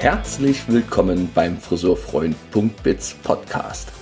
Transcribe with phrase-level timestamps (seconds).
[0.00, 3.92] Herzlich willkommen beim Friseurfreund.biz Podcast.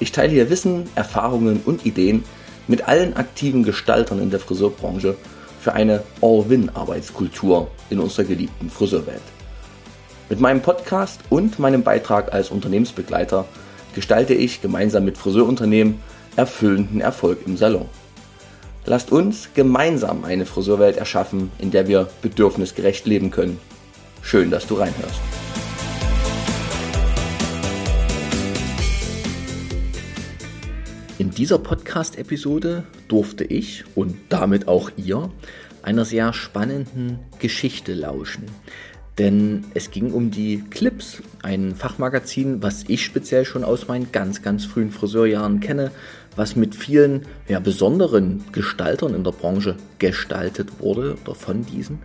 [0.00, 2.24] Ich teile hier Wissen, Erfahrungen und Ideen
[2.66, 5.16] mit allen aktiven Gestaltern in der Friseurbranche
[5.60, 9.22] für eine All-Win-Arbeitskultur in unserer geliebten Friseurwelt.
[10.28, 13.44] Mit meinem Podcast und meinem Beitrag als Unternehmensbegleiter
[13.94, 16.00] gestalte ich gemeinsam mit Friseurunternehmen
[16.34, 17.88] erfüllenden Erfolg im Salon.
[18.86, 23.60] Lasst uns gemeinsam eine Friseurwelt erschaffen, in der wir bedürfnisgerecht leben können.
[24.20, 25.20] Schön, dass du reinhörst.
[31.16, 35.30] In dieser Podcast-Episode durfte ich und damit auch ihr
[35.80, 38.46] einer sehr spannenden Geschichte lauschen.
[39.18, 44.42] Denn es ging um die Clips, ein Fachmagazin, was ich speziell schon aus meinen ganz,
[44.42, 45.92] ganz frühen Friseurjahren kenne,
[46.34, 52.00] was mit vielen ja, besonderen Gestaltern in der Branche gestaltet wurde oder von diesen.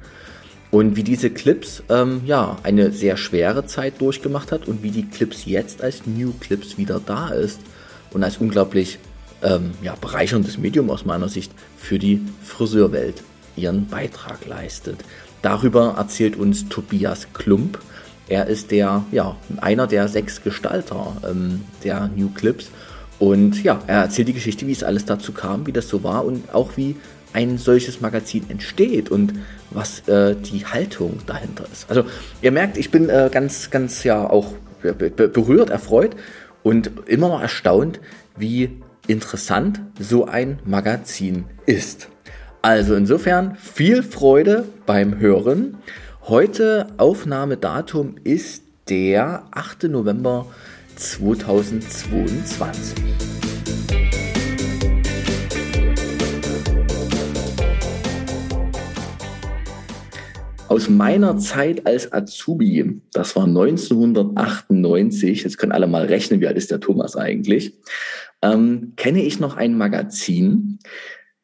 [0.70, 5.10] Und wie diese Clips ähm, ja eine sehr schwere Zeit durchgemacht hat und wie die
[5.10, 7.60] Clips jetzt als New Clips wieder da ist
[8.12, 9.00] und als unglaublich
[9.42, 13.24] ähm, ja, bereicherndes Medium aus meiner Sicht für die Friseurwelt
[13.56, 15.00] ihren Beitrag leistet.
[15.42, 17.80] Darüber erzählt uns Tobias Klump.
[18.28, 22.70] Er ist der, ja, einer der sechs Gestalter ähm, der New Clips.
[23.18, 26.26] Und ja, er erzählt die Geschichte, wie es alles dazu kam, wie das so war
[26.26, 26.96] und auch wie
[27.34, 29.34] ein solches Magazin entsteht und
[29.72, 31.90] was äh, die Haltung dahinter ist.
[31.90, 32.06] Also
[32.42, 36.16] ihr merkt, ich bin äh, ganz, ganz ja auch berührt, erfreut
[36.64, 38.00] und immer noch erstaunt,
[38.38, 42.10] wie interessant so ein Magazin ist.
[42.62, 45.78] Also insofern viel Freude beim Hören.
[46.28, 49.84] Heute Aufnahmedatum ist der 8.
[49.84, 50.48] November
[50.96, 53.29] 2022.
[60.70, 66.58] Aus meiner Zeit als Azubi, das war 1998, jetzt können alle mal rechnen, wie alt
[66.58, 67.74] ist der Thomas eigentlich,
[68.44, 70.78] ähm, kenne ich noch ein Magazin,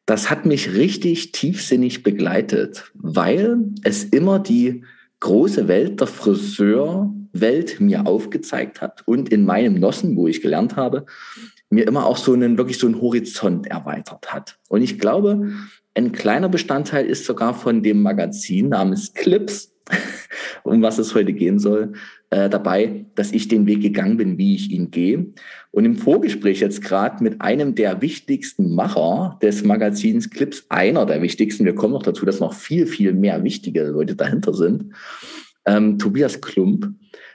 [0.06, 4.84] das hat mich richtig tiefsinnig begleitet, weil es immer die
[5.18, 11.04] große Welt der Friseurwelt mir aufgezeigt hat und in meinem Nossen, wo ich gelernt habe,
[11.68, 14.56] mir immer auch so einen, wirklich so einen Horizont erweitert hat.
[14.68, 15.50] Und ich glaube,
[15.96, 19.72] ein kleiner Bestandteil ist sogar von dem Magazin namens Clips,
[20.64, 21.94] um was es heute gehen soll,
[22.30, 25.26] äh, dabei, dass ich den Weg gegangen bin, wie ich ihn gehe.
[25.70, 31.22] Und im Vorgespräch jetzt gerade mit einem der wichtigsten Macher des Magazins Clips, einer der
[31.22, 34.92] wichtigsten, wir kommen noch dazu, dass noch viel, viel mehr wichtige Leute dahinter sind,
[35.64, 36.90] ähm, Tobias Klump,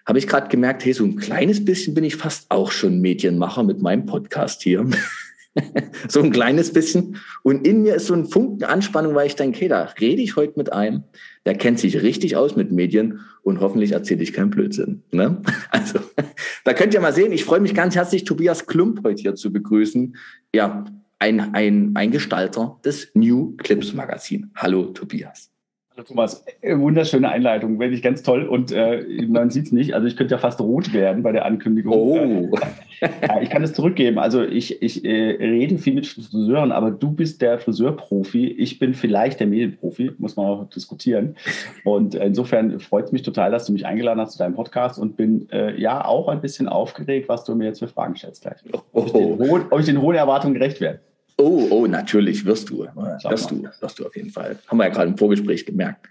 [0.05, 3.63] habe ich gerade gemerkt, hey, so ein kleines bisschen bin ich fast auch schon Medienmacher
[3.63, 4.85] mit meinem Podcast hier.
[6.07, 7.17] so ein kleines bisschen.
[7.43, 10.35] Und in mir ist so ein Funken Anspannung, weil ich denke, hey, da rede ich
[10.35, 11.03] heute mit einem,
[11.45, 15.03] der kennt sich richtig aus mit Medien und hoffentlich erzähle ich keinen Blödsinn.
[15.11, 15.41] Ne?
[15.71, 15.99] Also,
[16.63, 19.51] da könnt ihr mal sehen, ich freue mich ganz herzlich, Tobias Klump heute hier zu
[19.51, 20.15] begrüßen.
[20.53, 20.85] Ja,
[21.19, 24.51] ein, ein, ein Gestalter des New Clips Magazin.
[24.55, 25.51] Hallo, Tobias.
[25.93, 28.47] Hallo Thomas, äh, wunderschöne Einleitung, finde ich ganz toll.
[28.47, 31.45] Und äh, man sieht es nicht, also ich könnte ja fast rot werden bei der
[31.45, 31.93] Ankündigung.
[31.93, 32.59] Oh.
[33.01, 34.19] Ja, ich kann es zurückgeben.
[34.19, 38.47] Also ich, ich äh, rede viel mit Friseuren, aber du bist der Friseurprofi.
[38.47, 41.35] Ich bin vielleicht der Medienprofi, muss man auch diskutieren.
[41.83, 45.17] Und insofern freut es mich total, dass du mich eingeladen hast zu deinem Podcast und
[45.17, 48.59] bin äh, ja auch ein bisschen aufgeregt, was du mir jetzt für Fragen stellst gleich.
[48.71, 48.81] Oh.
[48.91, 49.41] Ob, ich den,
[49.71, 50.99] ob ich den hohen Erwartungen gerecht werde.
[51.37, 52.85] Oh, oh, natürlich wirst du.
[53.23, 54.59] Wirst du, wirst du auf jeden Fall.
[54.67, 56.07] Haben wir ja gerade im Vorgespräch gemerkt.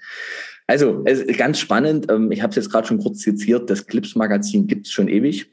[0.66, 2.10] Also, es ist ganz spannend.
[2.10, 3.70] Ähm, ich habe es jetzt gerade schon kurz zitiert.
[3.70, 5.50] Das Clips-Magazin gibt es schon ewig.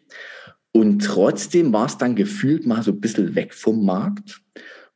[0.77, 4.43] Und trotzdem war es dann gefühlt mal so ein bisschen weg vom Markt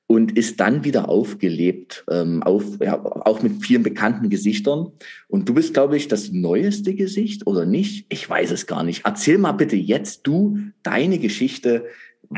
[0.05, 4.91] und ist dann wieder aufgelebt, ähm, auf, ja, auch mit vielen bekannten Gesichtern.
[5.27, 8.05] Und du bist, glaube ich, das neueste Gesicht oder nicht?
[8.09, 9.05] Ich weiß es gar nicht.
[9.05, 11.85] Erzähl mal bitte jetzt du deine Geschichte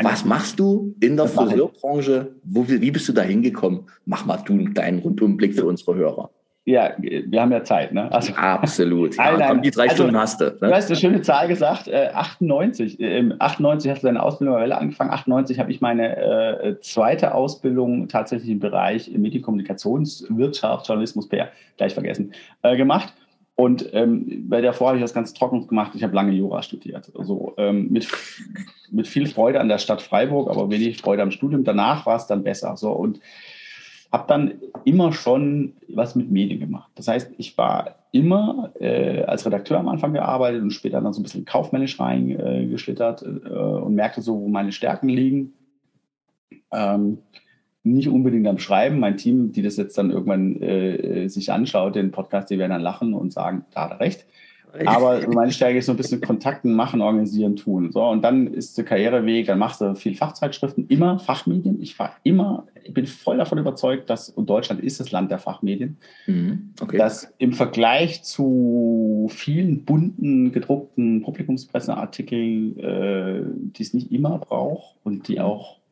[0.02, 2.34] was machst du in der Friseurbranche?
[2.44, 3.82] Wo, wie bist du da hingekommen?
[4.06, 6.32] Mach mal du deinen Rundumblick für unsere Hörer.
[6.66, 8.10] Ja, wir haben ja Zeit, ne?
[8.10, 9.18] Also, Absolut.
[9.18, 9.62] Ja, nein, nein.
[9.64, 10.46] die drei also, Stunden hast du.
[10.46, 10.56] Ne?
[10.62, 11.90] Du hast eine schöne Zahl gesagt.
[11.90, 13.02] Äh, 98.
[13.02, 15.12] Äh, 98 hast du deine Ausbildung bei angefangen.
[15.12, 22.32] 98 habe ich meine äh, zweite Ausbildung tatsächlich im Bereich Medienkommunikationswirtschaft, Journalismus, PR, gleich vergessen,
[22.62, 23.14] äh, gemacht.
[23.56, 25.92] Und ähm, bei der Vor habe ich das ganz trocken gemacht.
[25.96, 27.12] Ich habe lange Jura studiert.
[27.18, 28.08] Also ähm, mit,
[28.90, 31.66] mit viel Freude an der Stadt Freiburg, aber wenig Freude am Studium.
[31.66, 32.78] Danach war es dann besser.
[32.78, 33.20] So und
[34.14, 34.54] habe dann
[34.86, 36.92] immer schon was mit Medien gemacht.
[36.94, 41.20] Das heißt, ich war immer äh, als Redakteur am Anfang gearbeitet und später dann so
[41.20, 45.54] ein bisschen kaufmännisch reingeschlittert äh, und merkte so, wo meine Stärken liegen.
[46.72, 47.18] Ähm,
[47.82, 49.00] nicht unbedingt am Schreiben.
[49.00, 52.82] Mein Team, die das jetzt dann irgendwann äh, sich anschaut, den Podcast, die werden dann
[52.82, 54.28] lachen und sagen, da hat er recht.
[54.86, 57.92] Aber meine Stärke ist so ein bisschen Kontakten, machen, organisieren, tun.
[57.92, 61.80] So, und dann ist der Karriereweg, dann machst du viel Fachzeitschriften, immer Fachmedien.
[61.82, 65.98] Ich war immer, ich bin voll davon überzeugt, dass Deutschland ist das Land der Fachmedien.
[66.26, 66.98] Mhm, okay.
[66.98, 73.42] Dass im Vergleich zu vielen bunten, gedruckten Publikumspresseartikeln, äh,
[73.78, 75.83] die es nicht immer braucht und die auch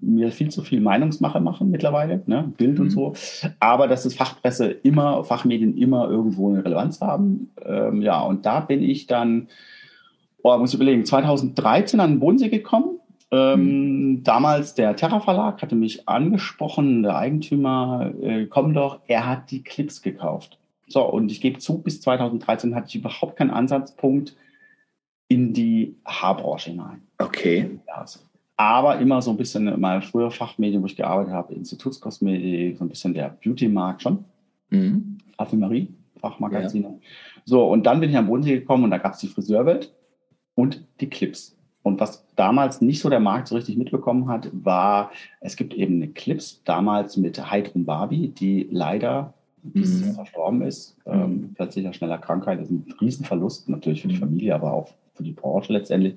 [0.00, 2.52] mir viel zu viel Meinungsmache machen mittlerweile, ne?
[2.56, 2.84] Bild mhm.
[2.84, 3.14] und so.
[3.60, 7.50] Aber dass das Fachpresse immer, Fachmedien immer irgendwo eine Relevanz haben.
[7.64, 9.48] Ähm, ja, und da bin ich dann,
[10.42, 13.00] oh, muss ich überlegen, 2013 an den Bodensee gekommen.
[13.30, 14.22] Ähm, mhm.
[14.22, 19.62] Damals der Terra Verlag hatte mich angesprochen, der Eigentümer, äh, komm doch, er hat die
[19.62, 20.58] Clips gekauft.
[20.88, 24.36] So, und ich gebe zu, bis 2013 hatte ich überhaupt keinen Ansatzpunkt
[25.28, 27.02] in die Haarbranche hinein.
[27.18, 27.80] Okay.
[27.88, 28.20] Also,
[28.56, 32.88] aber immer so ein bisschen mal früher Fachmedien, wo ich gearbeitet habe, Institutskosmetik, so ein
[32.88, 34.24] bisschen der Beauty-Markt schon.
[34.70, 35.18] Mhm.
[35.36, 35.88] Parfümerie,
[36.20, 36.88] Fachmagazine.
[36.88, 36.94] Ja.
[37.44, 39.94] So, und dann bin ich am Bodensee gekommen und da gab es die Friseurwelt
[40.54, 41.56] und die Clips.
[41.82, 45.96] Und was damals nicht so der Markt so richtig mitbekommen hat, war, es gibt eben
[45.96, 50.14] eine Clips, damals mit Heidrun Barbie, die leider mhm.
[50.14, 50.96] Verstorben ist.
[51.06, 51.12] Mhm.
[51.12, 54.20] Ähm, plötzlicher schneller Krankheit, das ist ein Riesenverlust, natürlich für die mhm.
[54.20, 56.16] Familie, aber auch für die Branche letztendlich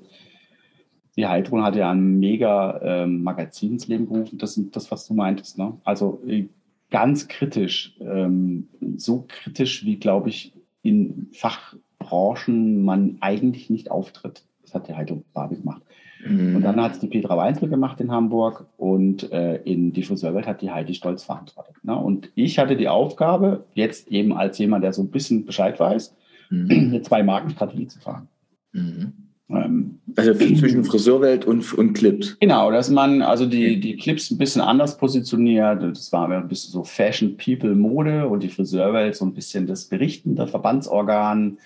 [1.20, 4.38] die Heidrun hat ja ein mega ähm, Magazin ins Leben gerufen.
[4.38, 5.58] Das ist das, was du meintest.
[5.58, 5.74] Ne?
[5.84, 6.48] Also äh,
[6.90, 7.98] ganz kritisch.
[8.00, 14.46] Ähm, so kritisch, wie, glaube ich, in Fachbranchen man eigentlich nicht auftritt.
[14.62, 15.82] Das hat die Heidrun Barbie gemacht.
[16.26, 16.56] Mhm.
[16.56, 20.48] Und dann hat es die Petra Weinzel gemacht in Hamburg und äh, in die Friseurwelt
[20.48, 21.76] hat die Heidi Stolz verantwortet.
[21.84, 21.98] Ne?
[21.98, 26.16] Und ich hatte die Aufgabe, jetzt eben als jemand, der so ein bisschen Bescheid weiß,
[26.50, 26.70] mhm.
[26.72, 28.30] eine Zwei-Marken-Strategie zu fahren.
[28.72, 29.29] Mhm.
[29.50, 32.38] Ähm, also zwischen Friseurwelt und, und Clips.
[32.40, 35.82] Genau, dass man also die, die Clips ein bisschen anders positioniert.
[35.82, 39.86] Das war ein bisschen so Fashion, People, Mode und die Friseurwelt so ein bisschen das
[39.86, 41.58] berichtende Verbandsorgan.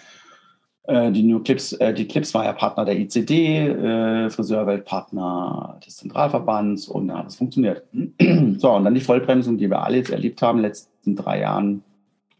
[0.83, 5.79] Äh, die New Clips, äh, die Clips war ja Partner der ICD, äh, Friseurwelt Partner
[5.85, 7.83] des Zentralverbands und da hat es funktioniert.
[8.57, 11.41] so, und dann die Vollbremsung, die wir alle jetzt erlebt haben in den letzten drei
[11.41, 11.83] Jahren,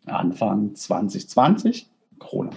[0.06, 1.88] Anfang 2020,
[2.20, 2.52] Corona.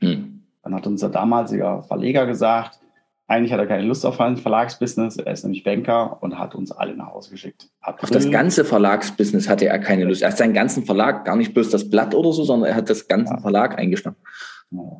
[0.00, 0.33] Hm.
[0.64, 2.80] Dann hat unser damaliger Verleger gesagt,
[3.26, 6.72] eigentlich hat er keine Lust auf ein Verlagsbusiness, er ist nämlich Banker und hat uns
[6.72, 7.68] alle nach Hause geschickt.
[7.80, 8.04] April.
[8.04, 10.22] Auf das ganze Verlagsbusiness hatte er keine Lust.
[10.22, 12.90] Er hat seinen ganzen Verlag, gar nicht bloß das Blatt oder so, sondern er hat
[12.90, 13.40] das ganze ja.
[13.40, 14.20] Verlag eingestampft.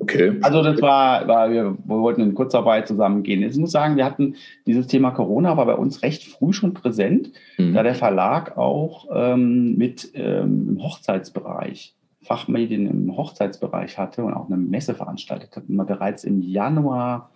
[0.00, 0.38] Okay.
[0.42, 3.42] Also das war, war wir, wir, wollten in Kurzarbeit zusammengehen.
[3.42, 4.36] Ich muss sagen, wir hatten
[4.66, 7.74] dieses Thema Corona war bei uns recht früh schon präsent, mhm.
[7.74, 11.94] da der Verlag auch ähm, mit ähm, im Hochzeitsbereich
[12.24, 17.30] Fachmedien im Hochzeitsbereich hatte und auch eine Messe veranstaltet hat, und man bereits im Januar,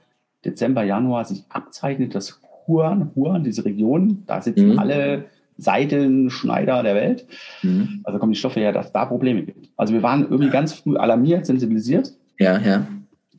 [0.44, 4.78] Dezember, Januar sich abzeichnet, dass Huan, Huan, diese Region, da sitzen mhm.
[4.78, 5.26] alle
[5.56, 7.26] Seidenschneider der Welt.
[7.62, 8.00] Mhm.
[8.04, 9.70] Also kommen die Stoffe her, dass da Probleme gibt.
[9.76, 12.12] Also wir waren irgendwie ganz früh alarmiert, sensibilisiert.
[12.38, 12.86] Ja, ja.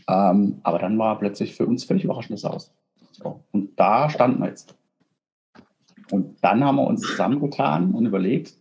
[0.07, 2.73] Ähm, aber dann war plötzlich für uns völlig überraschendes aus.
[3.11, 3.43] So.
[3.51, 4.75] Und da standen wir jetzt.
[6.11, 8.53] Und dann haben wir uns zusammengetan und überlegt,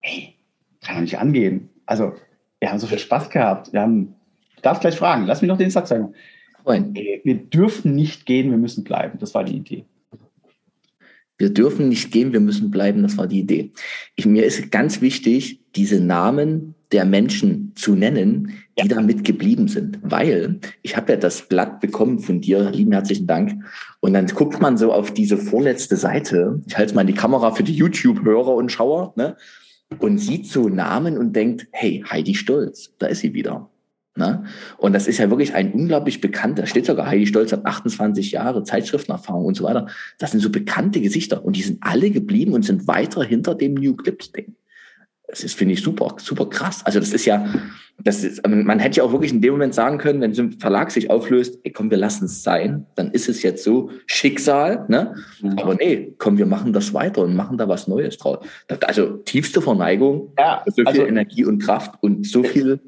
[0.00, 0.34] hey,
[0.80, 1.68] kann ja nicht angehen.
[1.86, 2.14] Also,
[2.60, 3.72] wir haben so viel Spaß gehabt.
[3.72, 4.14] Wir haben,
[4.56, 6.14] du darfst gleich fragen, lass mich noch den Satz sagen.
[6.64, 9.18] Wir dürfen nicht gehen, wir müssen bleiben.
[9.20, 9.84] Das war die Idee.
[11.38, 13.02] Wir dürfen nicht gehen, wir müssen bleiben.
[13.02, 13.70] Das war die Idee.
[14.16, 18.94] Ich, mir ist ganz wichtig, diese Namen der Menschen zu nennen, die ja.
[18.94, 19.98] damit geblieben sind.
[20.02, 23.62] Weil ich habe ja das Blatt bekommen von dir, lieben herzlichen Dank.
[24.00, 26.62] Und dann guckt man so auf diese vorletzte Seite.
[26.66, 29.12] Ich halte mal die Kamera für die YouTube-Hörer und Schauer.
[29.16, 29.36] Ne?
[29.98, 33.70] Und sieht so Namen und denkt, hey, Heidi Stolz, da ist sie wieder.
[34.16, 34.44] Na?
[34.78, 38.64] Und das ist ja wirklich ein unglaublich bekannter, steht sogar, Heidi Stolz hat 28 Jahre
[38.64, 39.88] Zeitschriftenerfahrung und so weiter.
[40.18, 43.74] Das sind so bekannte Gesichter und die sind alle geblieben und sind weiter hinter dem
[43.74, 44.54] New Clips-Ding
[45.28, 46.84] das ist, finde ich, super, super krass.
[46.84, 47.46] Also das ist ja,
[47.98, 50.52] das ist, man hätte ja auch wirklich in dem Moment sagen können, wenn so ein
[50.52, 54.86] Verlag sich auflöst, ey, komm, wir lassen es sein, dann ist es jetzt so Schicksal,
[54.88, 55.14] ne?
[55.40, 55.58] Mhm.
[55.58, 58.38] Aber nee, komm, wir machen das weiter und machen da was Neues draus.
[58.82, 62.80] Also tiefste Verneigung, ja, so viel also, Energie und Kraft und so viel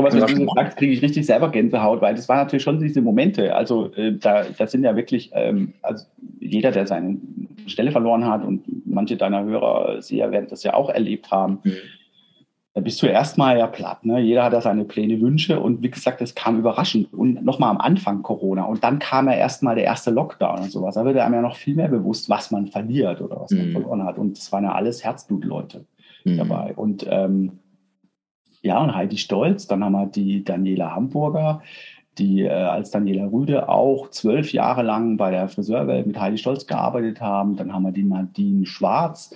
[0.00, 3.02] Thomas, wenn du sagst, kriege ich richtig selber Gänsehaut, weil das waren natürlich schon diese
[3.02, 3.54] Momente.
[3.54, 6.04] Also äh, da, das sind ja wirklich, ähm, also
[6.40, 7.18] jeder, der seine
[7.66, 11.60] Stelle verloren hat und manche deiner Hörer, sie ja werden das ja auch erlebt haben,
[11.62, 11.76] mhm.
[12.74, 14.04] da bist du erstmal ja platt.
[14.04, 14.20] Ne?
[14.20, 17.12] Jeder hat ja seine Pläne, Wünsche und wie gesagt, das kam überraschend.
[17.12, 20.94] Und nochmal am Anfang Corona und dann kam ja erstmal der erste Lockdown und sowas.
[20.94, 23.72] Da wird einem ja noch viel mehr bewusst, was man verliert oder was man mhm.
[23.72, 24.18] verloren hat.
[24.18, 25.84] Und das waren ja alles Herzblutleute
[26.24, 26.36] mhm.
[26.38, 26.72] dabei.
[26.74, 27.52] Und ähm,
[28.62, 31.62] ja, und Heidi Stolz, dann haben wir die Daniela Hamburger,
[32.18, 36.66] die äh, als Daniela Rüde auch zwölf Jahre lang bei der Friseurwelt mit Heidi Stolz
[36.66, 37.56] gearbeitet haben.
[37.56, 39.34] Dann haben wir die Nadine Schwarz,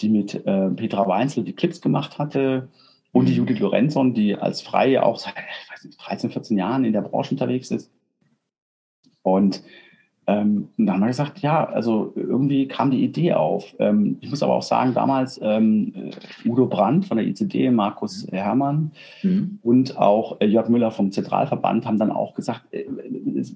[0.00, 2.68] die mit äh, Petra Weinzel die Clips gemacht hatte.
[3.10, 5.34] Und die Judith Lorenzon, die als Freie auch seit
[5.82, 7.90] nicht, 13, 14 Jahren in der Branche unterwegs ist.
[9.22, 9.62] Und
[10.28, 13.74] ähm, dann haben wir gesagt, ja, also irgendwie kam die Idee auf.
[13.78, 18.26] Ähm, ich muss aber auch sagen, damals ähm, äh, Udo Brandt von der ICD, Markus
[18.30, 18.92] Herrmann
[19.22, 19.58] mhm.
[19.62, 22.84] und auch äh, Jörg Müller vom Zentralverband haben dann auch gesagt, äh,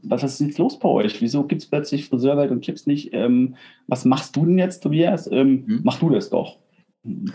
[0.03, 1.21] was ist jetzt los bei euch?
[1.21, 3.11] Wieso gibt es plötzlich Friseurwelt und Clips nicht?
[3.13, 5.31] Ähm, was machst du denn jetzt, Tobias?
[5.31, 5.81] Ähm, mhm.
[5.85, 6.57] Mach du das doch.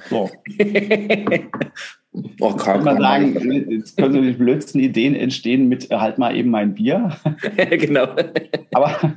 [0.09, 0.31] So.
[2.39, 6.35] Oh, kann man sagen, jetzt können so die blödsten Ideen entstehen mit äh, halt mal
[6.35, 7.17] eben mein Bier.
[7.55, 8.07] genau.
[8.73, 9.15] Aber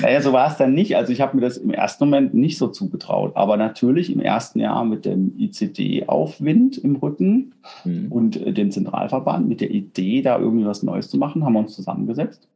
[0.00, 0.96] naja, so war es dann nicht.
[0.96, 3.32] Also ich habe mir das im ersten Moment nicht so zugetraut.
[3.34, 7.54] Aber natürlich im ersten Jahr mit dem ICD-Aufwind im Rücken
[7.84, 8.12] mhm.
[8.12, 11.60] und äh, dem Zentralverband mit der Idee, da irgendwie was Neues zu machen, haben wir
[11.60, 12.48] uns zusammengesetzt.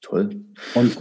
[0.00, 0.30] Toll.
[0.74, 0.98] Und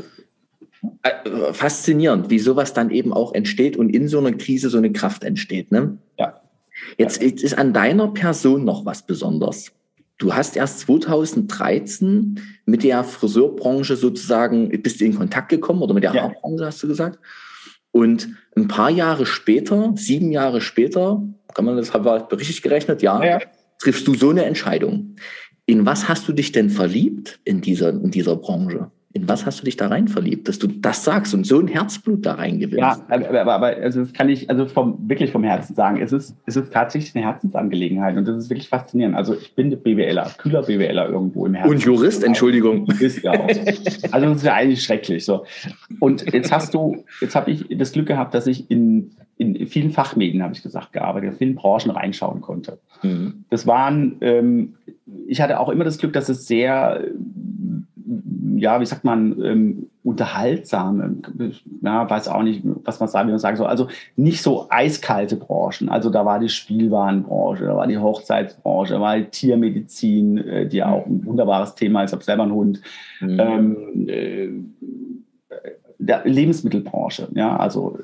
[1.04, 4.92] äh, faszinierend, wie sowas dann eben auch entsteht und in so einer Krise so eine
[4.92, 5.72] Kraft entsteht.
[5.72, 5.98] Ne?
[6.18, 6.41] Ja.
[6.98, 9.72] Jetzt ist an deiner Person noch was Besonderes.
[10.18, 16.04] Du hast erst 2013 mit der Friseurbranche sozusagen, bist du in Kontakt gekommen oder mit
[16.04, 16.22] der ja.
[16.24, 17.20] Haarbranche, hast du gesagt.
[17.92, 21.24] Und ein paar Jahre später, sieben Jahre später,
[21.54, 23.40] kann man das, haben richtig gerechnet, ja, ja,
[23.80, 25.16] triffst du so eine Entscheidung.
[25.66, 28.92] In was hast du dich denn verliebt in dieser, in dieser Branche?
[29.14, 31.68] In was hast du dich da rein verliebt, dass du das sagst und so ein
[31.68, 32.80] Herzblut da reingewinnst?
[32.80, 36.02] Ja, aber, aber, aber also das kann ich also vom, wirklich vom Herzen sagen.
[36.02, 39.16] Es ist, es ist tatsächlich eine Herzensangelegenheit und das ist wirklich faszinierend.
[39.16, 41.72] Also ich bin BWLer, kühler BWLer irgendwo im Herzen.
[41.72, 42.86] Und Jurist, Entschuldigung.
[42.86, 43.50] Jurist ja auch.
[44.12, 45.26] Also das ist ja eigentlich schrecklich.
[45.26, 45.46] So.
[46.00, 49.92] Und jetzt hast du, jetzt habe ich das Glück gehabt, dass ich in, in vielen
[49.92, 52.80] Fachmedien, habe ich gesagt, gearbeitet, in vielen Branchen reinschauen konnte.
[53.02, 53.46] Mhm.
[53.50, 54.76] Das waren, ähm,
[55.28, 57.04] ich hatte auch immer das Glück, dass es sehr
[58.62, 61.24] ja, wie sagt man, ähm, unterhaltsam,
[61.82, 63.66] ja, weiß auch nicht, was man sagen, wie man sagen soll.
[63.66, 65.90] Also nicht so eiskalte Branchen.
[65.90, 70.78] Also da war die Spielwarenbranche, da war die Hochzeitsbranche, da war die Tiermedizin, äh, die
[70.78, 72.12] ja auch ein wunderbares Thema ist.
[72.12, 72.82] Ich habe selber einen Hund.
[73.20, 73.40] Mhm.
[73.40, 74.50] Ähm, äh,
[75.98, 77.98] der Lebensmittelbranche, ja, also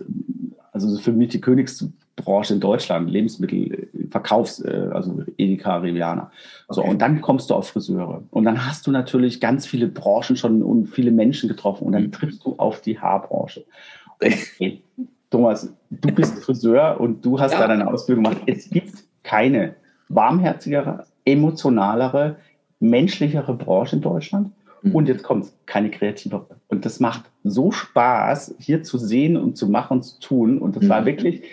[0.85, 6.31] also für mich die Königsbranche in Deutschland, Lebensmittel, Verkaufs, äh, also Edeka, Riviana.
[6.69, 6.89] So, okay.
[6.89, 8.23] und dann kommst du auf Friseure.
[8.31, 11.85] Und dann hast du natürlich ganz viele Branchen schon und viele Menschen getroffen.
[11.85, 12.11] Und dann mhm.
[12.11, 13.65] triffst du auf die Haarbranche.
[14.59, 14.81] Und,
[15.29, 17.59] Thomas, du bist Friseur und du hast ja.
[17.59, 18.41] da deine Ausbildung gemacht.
[18.45, 19.75] Es gibt keine
[20.07, 22.37] warmherzigere, emotionalere,
[22.79, 24.51] menschlichere Branche in Deutschland.
[24.81, 24.95] Mhm.
[24.95, 26.45] Und jetzt kommt keine kreativere.
[26.67, 30.57] Und das macht so Spaß, hier zu sehen und zu machen und zu tun.
[30.59, 30.89] Und das mhm.
[30.89, 31.43] war wirklich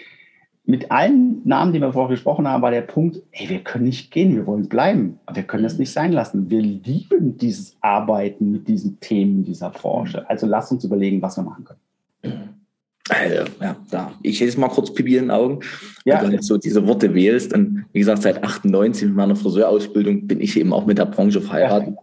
[0.66, 4.11] mit allen Namen, die wir vorher gesprochen haben, war der Punkt, ey, wir können nicht
[4.11, 5.19] gehen, wir wollen bleiben.
[5.26, 6.49] Aber wir können das nicht sein lassen.
[6.49, 10.28] Wir lieben dieses Arbeiten mit diesen Themen dieser Branche.
[10.28, 12.49] Also lass uns überlegen, was wir machen können.
[13.11, 14.12] Also, ja, da.
[14.23, 15.61] Ich jetzt mal kurz Pipi in den Augen,
[16.06, 16.23] ja.
[16.23, 17.52] wenn du jetzt so diese Worte wählst.
[17.52, 21.42] Und wie gesagt, seit 98 mit meiner Friseurausbildung bin ich eben auch mit der Branche
[21.42, 21.94] verheiratet.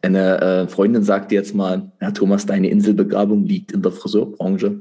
[0.00, 4.80] Eine äh, Freundin sagte jetzt mal, ja, Thomas, deine Inselbegabung liegt in der Friseurbranche.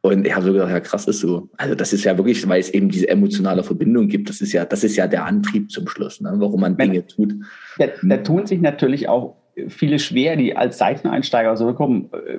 [0.00, 1.48] Und ich habe so gedacht, ja, krass ist so.
[1.56, 4.28] Also das ist ja wirklich, weil es eben diese emotionale Verbindung gibt.
[4.28, 7.32] Das ist ja, das ist ja der Antrieb zum Schluss, ne, warum man Dinge tut.
[7.78, 9.36] Da, da tun sich natürlich auch
[9.68, 12.38] viele schwer, die als Seiteneinsteiger so kommen, äh,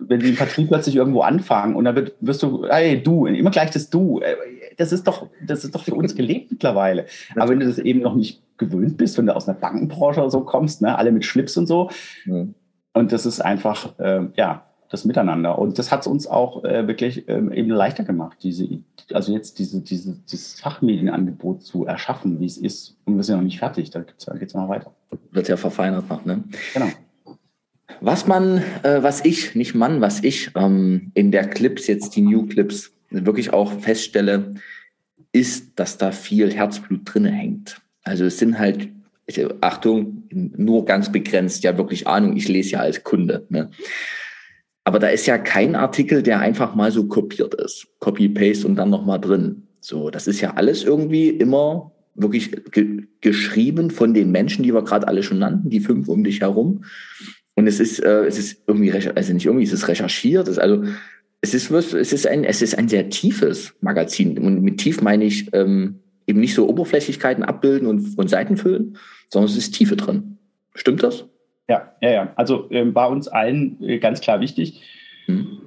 [0.00, 3.50] wenn die im Vertrieb plötzlich irgendwo anfangen und dann wird, wirst du, hey, du, immer
[3.50, 4.20] gleich das Du.
[4.20, 4.36] Äh,
[4.76, 7.06] das ist doch, das ist doch für uns gelebt mittlerweile.
[7.36, 10.30] Aber wenn du das eben noch nicht gewöhnt bist, wenn du aus einer Bankenbranche oder
[10.30, 11.90] so kommst, ne, alle mit Schlips und so.
[12.24, 12.54] Mhm.
[12.94, 15.58] Und das ist einfach, äh, ja, das Miteinander.
[15.58, 18.68] Und das hat es uns auch äh, wirklich ähm, eben leichter gemacht, diese,
[19.12, 22.96] also jetzt diese, diese, dieses Fachmedienangebot zu erschaffen, wie es ist.
[23.06, 24.92] Und wir sind noch nicht fertig, da geht es noch weiter.
[25.30, 26.44] Wird ja verfeinert noch, ne?
[26.74, 26.88] Genau.
[28.02, 32.22] Was man, äh, was ich, nicht Mann, was ich ähm, in der Clips, jetzt die
[32.22, 34.54] New Clips, wirklich auch feststelle,
[35.32, 37.80] ist, dass da viel Herzblut drinne hängt.
[38.02, 38.88] Also es sind halt,
[39.62, 43.46] Achtung, nur ganz begrenzt, ja wirklich Ahnung, ich lese ja als Kunde.
[43.48, 43.70] Ne?
[44.84, 47.86] Aber da ist ja kein Artikel, der einfach mal so kopiert ist.
[48.00, 49.68] Copy-Paste und dann nochmal drin.
[49.80, 54.82] So, das ist ja alles irgendwie immer wirklich ge geschrieben von den Menschen, die wir
[54.82, 56.84] gerade alle schon nannten, die fünf um dich herum.
[57.54, 60.84] Und es ist, äh, es ist irgendwie, also nicht irgendwie, es ist recherchiert, es also,
[61.40, 64.38] es ist, es ist ein, es ist ein sehr tiefes Magazin.
[64.38, 68.96] Und mit tief meine ich ähm, eben nicht so Oberflächlichkeiten abbilden und, und Seiten füllen,
[69.28, 70.38] sondern es ist Tiefe drin.
[70.74, 71.26] Stimmt das?
[71.72, 72.32] Ja, ja, ja.
[72.36, 74.82] Also äh, bei uns allen äh, ganz klar wichtig.
[75.26, 75.58] Hm.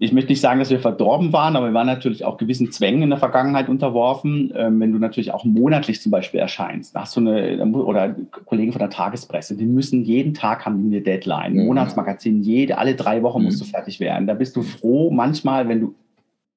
[0.00, 3.02] Ich möchte nicht sagen, dass wir verdorben waren, aber wir waren natürlich auch gewissen Zwängen
[3.02, 4.52] in der Vergangenheit unterworfen.
[4.54, 8.78] Ähm, wenn du natürlich auch monatlich zum Beispiel erscheinst, hast du eine, oder Kollegen von
[8.78, 11.54] der Tagespresse, die müssen jeden Tag haben eine Deadline.
[11.54, 11.66] Mhm.
[11.66, 13.46] Monatsmagazin, jede, alle drei Wochen mhm.
[13.46, 14.28] musst du fertig werden.
[14.28, 15.94] Da bist du froh manchmal, wenn du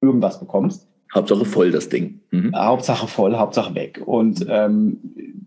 [0.01, 0.87] irgendwas bekommst.
[1.15, 2.19] Hauptsache voll das Ding.
[2.29, 2.55] Mhm.
[2.55, 3.99] Hauptsache voll, Hauptsache weg.
[4.05, 4.99] Und ähm,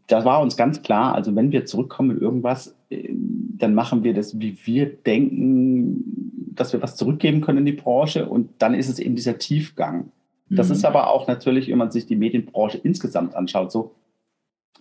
[0.06, 1.14] das war uns ganz klar.
[1.14, 6.73] Also wenn wir zurückkommen mit irgendwas, äh, dann machen wir das, wie wir denken, dass
[6.73, 8.28] wir was zurückgeben können in die Branche.
[8.28, 10.11] Und dann ist es eben dieser Tiefgang.
[10.50, 10.75] Das mhm.
[10.75, 13.94] ist aber auch natürlich, wenn man sich die Medienbranche insgesamt anschaut, so,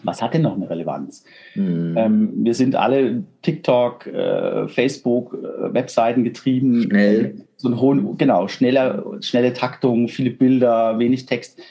[0.03, 1.23] was hat denn noch eine Relevanz?
[1.55, 1.95] Mhm.
[1.97, 6.83] Ähm, wir sind alle TikTok, äh, Facebook, äh, Webseiten getrieben.
[6.83, 7.35] Schnell.
[7.55, 11.61] So einen hohen, genau, schneller, schnelle Taktung, viele Bilder, wenig Text.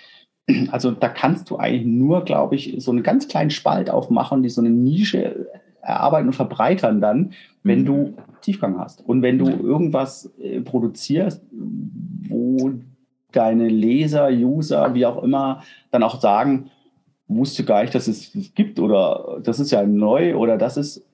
[0.70, 4.48] Also da kannst du eigentlich nur, glaube ich, so einen ganz kleinen Spalt aufmachen, die
[4.48, 5.46] so eine Nische
[5.82, 7.32] erarbeiten und verbreitern dann,
[7.62, 7.86] wenn mhm.
[7.86, 9.06] du Tiefgang hast.
[9.06, 11.42] Und wenn du irgendwas äh, produzierst,
[12.28, 12.72] wo
[13.30, 16.70] deine Leser, User, wie auch immer, dann auch sagen,
[17.28, 21.04] wusste gar nicht, dass es das gibt oder das ist ja neu oder das ist,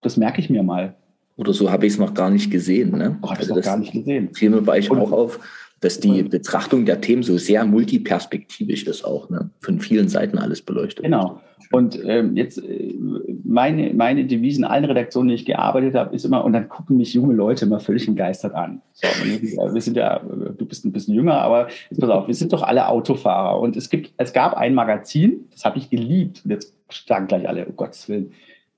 [0.00, 0.96] das merke ich mir mal.
[1.36, 2.96] Oder so habe ich es noch gar nicht gesehen.
[2.96, 3.18] Ne?
[3.22, 4.34] Oh, habe ich also noch gar nicht gesehen.
[4.34, 5.40] Fiel mir bei euch und, auch auf,
[5.82, 9.50] dass die Betrachtung der Themen so sehr multiperspektivisch ist auch, ne?
[9.60, 11.04] von vielen Seiten alles beleuchtet.
[11.04, 11.40] Genau.
[11.72, 12.94] Und ähm, jetzt äh,
[13.42, 17.14] meine, meine Devisen, allen Redaktionen, die ich gearbeitet habe, ist immer, und dann gucken mich
[17.14, 18.80] junge Leute immer völlig entgeistert an.
[18.92, 22.52] So, wir sind ja, du bist ein bisschen jünger, aber jetzt pass auf, wir sind
[22.52, 23.58] doch alle Autofahrer.
[23.58, 26.42] Und es gibt, es gab ein Magazin, das habe ich geliebt.
[26.44, 26.76] Und jetzt
[27.08, 28.32] sagen gleich alle, oh Gottes Willen,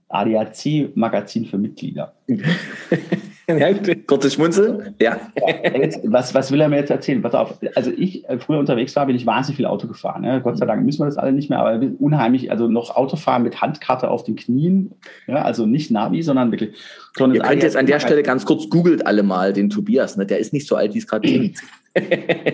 [0.08, 2.14] ADAC-Magazin für Mitglieder.
[3.48, 3.74] ja,
[4.06, 4.94] kurzes Schmunzeln.
[5.00, 5.18] Ja.
[5.36, 7.20] ja jetzt, was, was will er mir jetzt erzählen?
[7.20, 10.22] Pass auf, also ich äh, früher unterwegs war, bin ich wahnsinnig viel Auto gefahren.
[10.22, 10.40] Ne?
[10.42, 13.60] Gott sei Dank müssen wir das alle nicht mehr, aber unheimlich, also noch Autofahren mit
[13.60, 14.92] Handkarte auf den Knien,
[15.26, 16.74] ja, also nicht Navi, sondern wirklich.
[17.18, 20.26] Ihr könnt jetzt an der Stelle ganz kurz googelt alle mal den Tobias, ne?
[20.26, 21.58] der ist nicht so alt, wie es gerade klingt.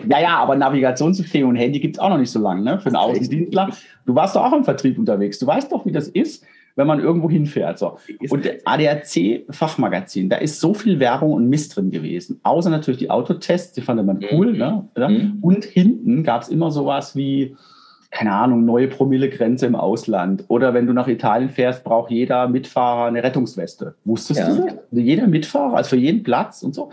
[0.09, 2.79] ja, ja, aber Navigationssystem und Handy gibt es auch noch nicht so lange, ne?
[2.79, 3.71] Für einen Außendienstler.
[4.05, 5.39] Du warst doch auch im Vertrieb unterwegs.
[5.39, 6.45] Du weißt doch, wie das ist
[6.81, 7.79] wenn man irgendwo hinfährt.
[7.79, 7.99] So.
[8.31, 12.41] Und ADAC-Fachmagazin, da ist so viel Werbung und Mist drin gewesen.
[12.43, 14.55] Außer natürlich die Autotests, die fand man cool.
[14.55, 14.59] Mhm.
[14.59, 14.89] Ne?
[14.97, 15.39] Mhm.
[15.43, 17.55] Und hinten gab es immer sowas wie,
[18.11, 20.45] keine Ahnung, neue Promillegrenze im Ausland.
[20.49, 23.95] Oder wenn du nach Italien fährst, braucht jeder Mitfahrer eine Rettungsweste.
[24.05, 24.49] Wusstest ja.
[24.49, 24.79] du das?
[24.91, 26.91] Also jeder Mitfahrer, also für jeden Platz und so.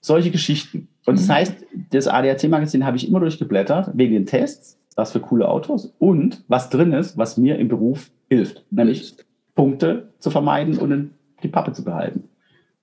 [0.00, 0.88] Solche Geschichten.
[1.06, 1.32] Und das mhm.
[1.32, 1.54] heißt,
[1.90, 6.70] das ADAC-Magazin habe ich immer durchgeblättert, wegen den Tests, was für coole Autos und was
[6.70, 8.64] drin ist, was mir im Beruf hilft.
[8.70, 9.14] Nämlich
[9.54, 12.28] Punkte zu vermeiden und die Pappe zu behalten.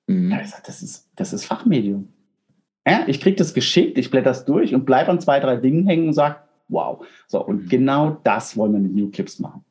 [0.08, 0.30] Mhm.
[0.30, 2.08] Da gesagt, das ist, das ist Fachmedium.
[2.88, 5.88] Ja, ich kriege das geschickt, ich blätter das durch und bleibe an zwei, drei Dingen
[5.88, 7.06] hängen und sage, wow.
[7.28, 7.69] So, und mhm.
[7.69, 9.63] genau das wollen wir mit New Clips machen.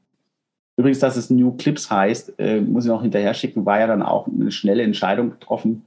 [0.76, 4.02] Übrigens, dass es New Clips heißt, äh, muss ich noch hinterher schicken, war ja dann
[4.02, 5.84] auch eine schnelle Entscheidung getroffen.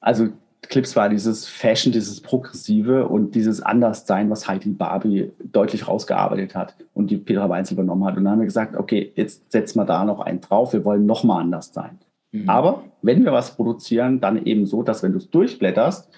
[0.00, 0.30] Also
[0.68, 6.76] Clips war dieses Fashion, dieses Progressive und dieses Anderssein, was Heidi Barbie deutlich rausgearbeitet hat
[6.92, 8.16] und die Petra Weinzel übernommen hat.
[8.16, 11.06] Und dann haben wir gesagt, okay, jetzt setzen wir da noch einen drauf, wir wollen
[11.06, 11.98] noch mal anders sein.
[12.32, 12.48] Mhm.
[12.48, 16.10] Aber wenn wir was produzieren, dann eben so, dass wenn du es durchblätterst,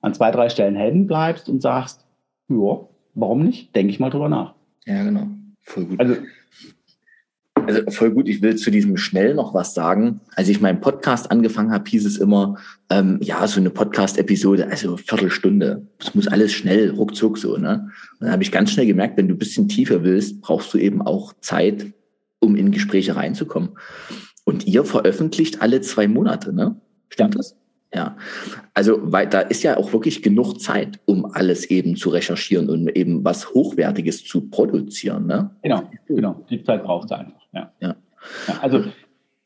[0.00, 2.04] an zwei, drei Stellen hängen bleibst und sagst,
[2.48, 2.80] ja,
[3.14, 3.74] warum nicht?
[3.74, 4.54] Denke ich mal drüber nach.
[4.84, 5.28] Ja, genau.
[5.60, 6.00] Voll gut.
[6.00, 6.16] Also
[7.66, 10.20] also voll gut, ich will zu diesem schnell noch was sagen.
[10.34, 12.56] Als ich meinen Podcast angefangen habe, hieß es immer,
[12.90, 15.86] ähm, ja, so eine Podcast-Episode, also Viertelstunde.
[15.98, 17.56] Es muss alles schnell, ruckzuck so.
[17.56, 17.88] Ne?
[18.18, 20.78] Und dann habe ich ganz schnell gemerkt, wenn du ein bisschen tiefer willst, brauchst du
[20.78, 21.92] eben auch Zeit,
[22.40, 23.70] um in Gespräche reinzukommen.
[24.44, 26.80] Und ihr veröffentlicht alle zwei Monate, ne?
[27.08, 27.56] Stimmt das?
[27.94, 28.16] Ja,
[28.72, 32.88] also weil da ist ja auch wirklich genug Zeit, um alles eben zu recherchieren und
[32.96, 35.26] eben was Hochwertiges zu produzieren.
[35.26, 35.50] Ne?
[35.62, 36.42] Genau, genau.
[36.48, 37.42] Die Zeit braucht es einfach.
[37.52, 37.70] Ja.
[37.80, 37.94] ja.
[38.48, 38.84] ja also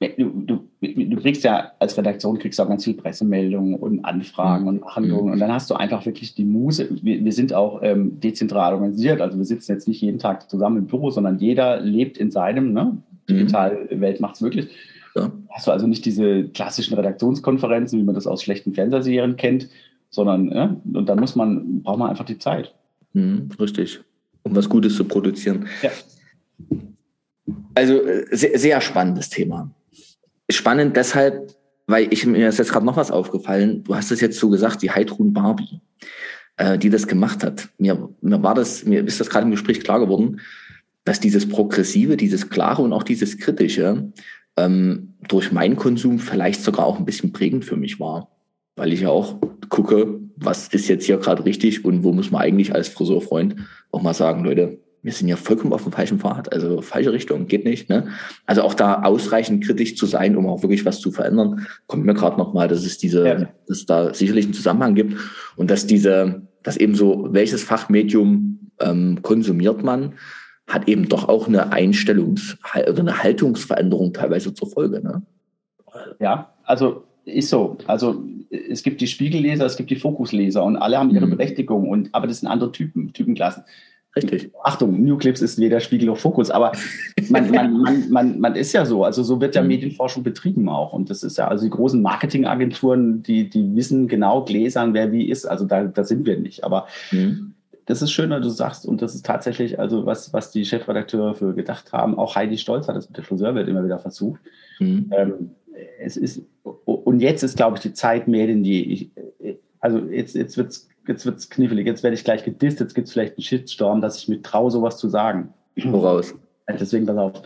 [0.00, 4.68] du, du, du, kriegst ja als Redaktion kriegst du auch ganz viele Pressemeldungen und Anfragen
[4.68, 5.32] und Handlungen mhm.
[5.32, 6.88] und dann hast du einfach wirklich die Muse.
[7.02, 10.76] Wir, wir sind auch ähm, dezentral organisiert, also wir sitzen jetzt nicht jeden Tag zusammen
[10.76, 12.72] im Büro, sondern jeder lebt in seinem.
[12.72, 12.98] Ne?
[13.28, 14.68] Digital Welt macht es wirklich
[15.16, 15.32] ja.
[15.50, 19.68] Hast du also nicht diese klassischen Redaktionskonferenzen, wie man das aus schlechten Fernsehserien kennt,
[20.10, 22.74] sondern ja, und dann muss man, braucht man einfach die Zeit.
[23.14, 24.00] Mhm, richtig.
[24.42, 25.66] Um was Gutes zu produzieren.
[25.82, 25.90] Ja.
[27.74, 29.70] Also äh, sehr, sehr spannendes Thema.
[30.50, 31.54] Spannend deshalb,
[31.86, 33.82] weil ich mir ist jetzt gerade noch was aufgefallen.
[33.84, 35.80] Du hast es jetzt so gesagt, die Heidrun Barbie,
[36.56, 37.68] äh, die das gemacht hat.
[37.78, 40.40] Mir, mir war das, mir ist das gerade im Gespräch klar geworden,
[41.04, 44.12] dass dieses Progressive, dieses Klare und auch dieses Kritische
[44.56, 48.30] ähm, durch meinen Konsum vielleicht sogar auch ein bisschen prägend für mich war.
[48.76, 49.36] Weil ich ja auch
[49.68, 53.56] gucke, was ist jetzt hier gerade richtig und wo muss man eigentlich als Friseurfreund
[53.90, 57.46] auch mal sagen, Leute, wir sind ja vollkommen auf dem falschen Pfad, also falsche Richtung,
[57.46, 57.88] geht nicht.
[57.88, 58.08] Ne?
[58.44, 62.14] Also auch da ausreichend kritisch zu sein, um auch wirklich was zu verändern, kommt mir
[62.14, 63.34] gerade nochmal, dass es diese, ja.
[63.68, 65.14] dass es da sicherlich einen Zusammenhang gibt
[65.54, 70.14] und dass diese, dass eben so, welches Fachmedium ähm, konsumiert man,
[70.66, 72.56] hat eben doch auch eine Einstellungs-
[72.88, 75.00] oder eine Haltungsveränderung teilweise zur Folge.
[75.00, 75.22] Ne?
[76.18, 77.78] Ja, also ist so.
[77.86, 81.30] Also es gibt die Spiegelleser, es gibt die Fokusleser und alle haben ihre mhm.
[81.30, 81.88] Berechtigung.
[81.88, 83.64] Und, aber das sind andere Typen, Typenklassen.
[84.14, 84.50] Richtig.
[84.64, 86.72] Achtung, New Clips ist weder Spiegel noch Fokus, aber
[87.28, 89.04] man, man, man, man, man ist ja so.
[89.04, 89.68] Also so wird ja mhm.
[89.68, 90.94] Medienforschung betrieben auch.
[90.94, 95.28] Und das ist ja, also die großen Marketingagenturen, die, die wissen genau gläsern, wer wie
[95.28, 95.44] ist.
[95.44, 96.64] Also da, da sind wir nicht.
[96.64, 97.55] Aber mhm.
[97.86, 101.34] Das ist schön, dass du sagst, und das ist tatsächlich, also was, was die Chefredakteure
[101.34, 104.40] für gedacht haben, auch Heidi Stolz hat das mit der Friseurwelt immer wieder versucht.
[104.80, 105.10] Mhm.
[105.16, 105.50] Ähm,
[106.00, 108.80] es ist, und jetzt ist, glaube ich, die Zeit mehr denn je.
[108.80, 109.10] Ich,
[109.80, 113.06] also jetzt, jetzt wird es jetzt wird's knifflig, jetzt werde ich gleich gedisst, jetzt gibt
[113.06, 115.52] es vielleicht einen Shitstorm, dass ich mir traue, sowas zu sagen.
[115.76, 116.34] Woraus?
[116.68, 117.42] Deswegen pass auf.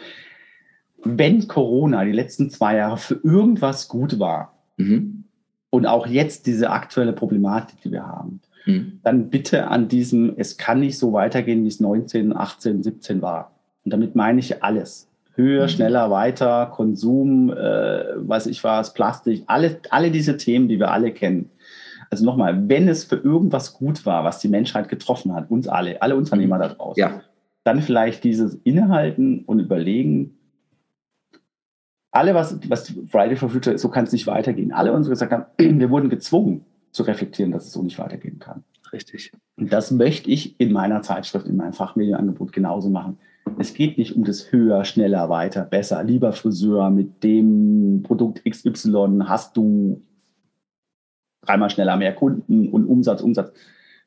[1.02, 5.24] Wenn Corona die letzten zwei Jahre für irgendwas gut war mhm.
[5.70, 9.00] und auch jetzt diese aktuelle Problematik, die wir haben, mhm.
[9.02, 13.52] dann bitte an diesem, es kann nicht so weitergehen, wie es 19, 18, 17 war.
[13.84, 15.08] Und damit meine ich alles.
[15.34, 15.68] Höher, mhm.
[15.68, 21.12] schneller, weiter, Konsum, äh, was ich was, Plastik, alle, alle diese Themen, die wir alle
[21.12, 21.50] kennen.
[22.10, 26.02] Also nochmal, wenn es für irgendwas gut war, was die Menschheit getroffen hat, uns alle,
[26.02, 27.22] alle Unternehmer da draußen, ja.
[27.62, 30.36] dann vielleicht dieses Innehalten und Überlegen,
[32.10, 34.72] alle, was, was Friday for Future ist, so kann es nicht weitergehen.
[34.72, 38.64] Alle unsere gesagt haben, wir wurden gezwungen zu reflektieren, dass es so nicht weitergehen kann.
[38.92, 39.32] Richtig.
[39.56, 43.18] Und das möchte ich in meiner Zeitschrift, in meinem Fachmedienangebot genauso machen.
[43.58, 49.20] Es geht nicht um das höher, schneller, weiter, besser, lieber Friseur mit dem Produkt XY
[49.24, 50.02] hast du
[51.42, 53.52] dreimal schneller mehr Kunden und Umsatz, Umsatz.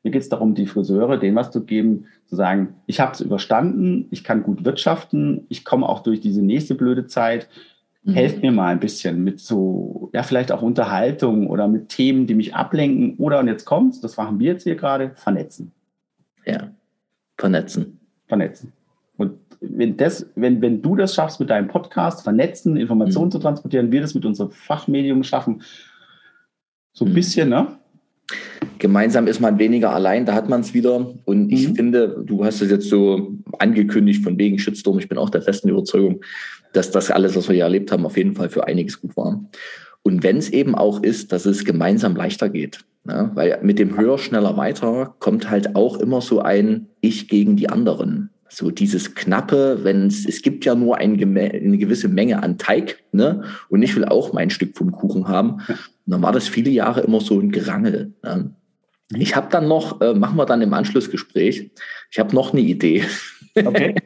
[0.03, 3.21] Mir geht es darum, die Friseure denen was zu geben, zu sagen, ich habe es
[3.21, 7.47] überstanden, ich kann gut wirtschaften, ich komme auch durch diese nächste blöde Zeit.
[8.03, 8.13] Mhm.
[8.13, 12.35] Helft mir mal ein bisschen mit so, ja, vielleicht auch Unterhaltung oder mit Themen, die
[12.35, 13.15] mich ablenken.
[13.17, 15.71] Oder, und jetzt kommt's, das machen wir jetzt hier gerade, vernetzen.
[16.45, 16.71] Ja,
[17.37, 17.99] vernetzen.
[18.27, 18.73] Vernetzen.
[19.17, 23.31] Und wenn, das, wenn, wenn du das schaffst mit deinem Podcast, vernetzen, Informationen mhm.
[23.31, 25.61] zu transportieren, wir das mit unserem Fachmedium schaffen
[26.93, 27.15] so ein mhm.
[27.15, 27.67] bisschen, ne?
[28.79, 31.13] Gemeinsam ist man weniger allein, da hat man es wieder.
[31.25, 31.75] Und ich mhm.
[31.75, 34.99] finde, du hast es jetzt so angekündigt von wegen Shitstorm.
[34.99, 36.21] Ich bin auch der festen Überzeugung,
[36.73, 39.43] dass das alles, was wir hier erlebt haben, auf jeden Fall für einiges gut war.
[40.01, 42.79] Und wenn es eben auch ist, dass es gemeinsam leichter geht.
[43.05, 43.31] Ne?
[43.33, 47.69] Weil mit dem höher, schneller, weiter kommt halt auch immer so ein Ich gegen die
[47.69, 52.57] anderen so dieses knappe, wenn es, es gibt ja nur ein, eine gewisse Menge an
[52.57, 53.43] Teig, ne?
[53.69, 55.53] Und ich will auch mein Stück vom Kuchen haben.
[55.67, 58.13] Und dann war das viele Jahre immer so ein Gerangel.
[58.23, 58.53] Ne?
[59.15, 61.71] Ich habe dann noch, äh, machen wir dann im Anschlussgespräch,
[62.11, 63.03] ich habe noch eine Idee.
[63.55, 63.95] Okay.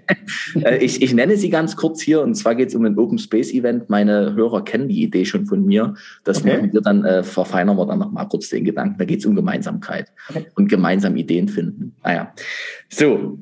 [0.63, 3.17] Äh, ich, ich nenne sie ganz kurz hier, und zwar geht es um ein Open
[3.17, 3.89] Space Event.
[3.89, 5.95] Meine Hörer kennen die Idee schon von mir.
[6.23, 6.55] Das okay.
[6.55, 8.97] machen wir dann, äh, verfeinern wir dann noch mal kurz den Gedanken.
[8.97, 10.47] Da geht es um Gemeinsamkeit okay.
[10.55, 11.95] und gemeinsam Ideen finden.
[12.03, 12.33] Naja.
[12.33, 12.41] Ah
[12.89, 13.39] so,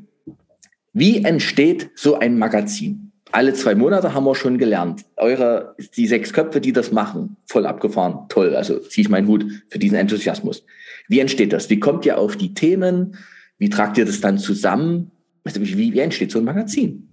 [0.93, 3.11] wie entsteht so ein Magazin?
[3.31, 5.03] Alle zwei Monate haben wir schon gelernt.
[5.17, 8.55] Eure, die sechs Köpfe, die das machen, voll abgefahren, toll.
[8.55, 10.65] Also ziehe ich meinen Hut für diesen Enthusiasmus.
[11.07, 11.69] Wie entsteht das?
[11.69, 13.17] Wie kommt ihr auf die Themen?
[13.57, 15.11] Wie tragt ihr das dann zusammen?
[15.45, 17.10] Wie, wie entsteht so ein Magazin?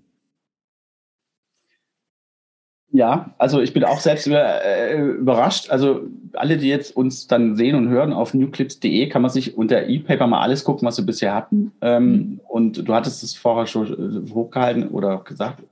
[2.95, 5.71] Ja, also ich bin auch selbst über, äh, überrascht.
[5.71, 6.03] Also
[6.35, 10.27] alle, die jetzt uns dann sehen und hören auf newclips.de, kann man sich unter E-Paper
[10.27, 11.73] mal alles gucken, was wir bisher hatten.
[11.81, 12.41] Ähm, mhm.
[12.49, 13.87] Und du hattest es vorher schon
[14.29, 15.63] äh, hochgehalten oder gesagt.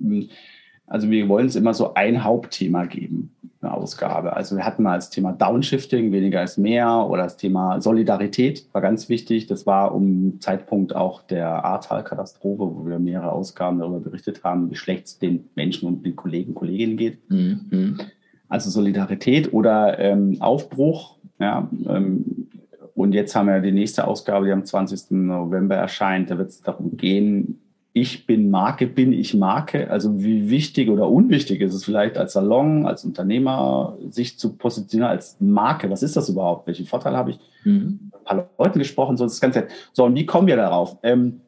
[0.87, 4.35] Also wir wollen es immer so ein Hauptthema geben eine Ausgabe.
[4.35, 8.81] Also wir hatten mal das Thema Downshifting, weniger ist mehr, oder das Thema Solidarität war
[8.81, 9.47] ganz wichtig.
[9.47, 14.77] Das war um Zeitpunkt auch der Ahrtal-Katastrophe, wo wir mehrere Ausgaben darüber berichtet haben, wie
[14.77, 17.19] schlecht es den Menschen und den Kollegen und Kolleginnen geht.
[17.31, 18.01] Mhm.
[18.49, 21.17] Also Solidarität oder ähm, Aufbruch.
[21.39, 22.49] Ja, ähm,
[22.95, 25.11] und jetzt haben wir die nächste Ausgabe, die am 20.
[25.13, 26.31] November erscheint.
[26.31, 27.61] Da wird es darum gehen,
[27.93, 29.91] ich bin Marke, bin ich Marke?
[29.91, 35.11] Also wie wichtig oder unwichtig ist es vielleicht als Salon, als Unternehmer, sich zu positionieren
[35.11, 35.91] als Marke?
[35.91, 36.67] Was ist das überhaupt?
[36.67, 37.39] Welchen Vorteil habe ich?
[37.65, 38.13] Mhm.
[38.13, 39.67] Ein paar Leuten gesprochen, so das Ganze.
[39.93, 40.99] So, und wie kommen wir darauf?
[41.03, 41.41] Ähm,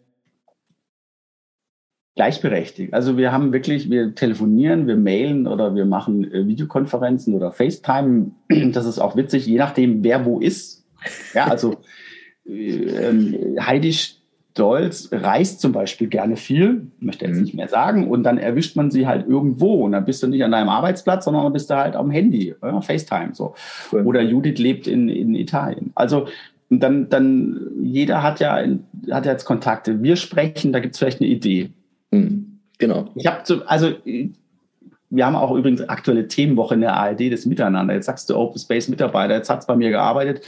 [2.16, 2.92] gleichberechtigt.
[2.92, 8.32] Also wir haben wirklich, wir telefonieren, wir mailen oder wir machen äh, Videokonferenzen oder FaceTime.
[8.72, 10.84] Das ist auch witzig, je nachdem, wer wo ist.
[11.34, 11.76] Ja, also
[12.44, 13.94] äh, ähm, Heidi
[14.52, 17.42] Stolz reist zum Beispiel gerne viel, möchte jetzt mhm.
[17.42, 20.44] nicht mehr sagen, und dann erwischt man sie halt irgendwo und dann bist du nicht
[20.44, 23.54] an deinem Arbeitsplatz, sondern dann bist du halt am Handy, ja, FaceTime so.
[23.90, 24.02] Cool.
[24.02, 25.92] Oder Judith lebt in, in Italien.
[25.94, 26.28] Also
[26.68, 28.62] dann, dann jeder hat ja,
[29.10, 30.02] hat ja jetzt Kontakte.
[30.02, 31.70] Wir sprechen, da gibt es vielleicht eine Idee.
[32.10, 32.58] Mhm.
[32.78, 33.08] Genau.
[33.14, 33.92] Ich habe so, also
[35.08, 37.94] wir haben auch übrigens aktuelle Themenwoche in der ARD, das Miteinander.
[37.94, 40.42] Jetzt sagst du Open Space Mitarbeiter, jetzt hat es bei mir gearbeitet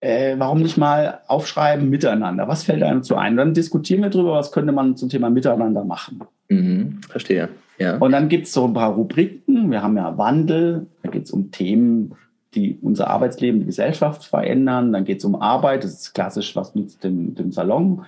[0.00, 2.48] äh, warum nicht mal aufschreiben miteinander?
[2.48, 3.36] Was fällt einem zu ein?
[3.36, 6.20] Dann diskutieren wir darüber, was könnte man zum Thema Miteinander machen.
[6.48, 7.48] Mhm, verstehe.
[7.78, 7.96] Ja.
[7.98, 9.70] Und dann gibt es so ein paar Rubriken.
[9.70, 12.14] Wir haben ja Wandel, da geht es um Themen
[12.54, 14.92] die unser Arbeitsleben, die Gesellschaft verändern.
[14.92, 18.04] Dann geht es um Arbeit, das ist klassisch was mit dem, dem Salon.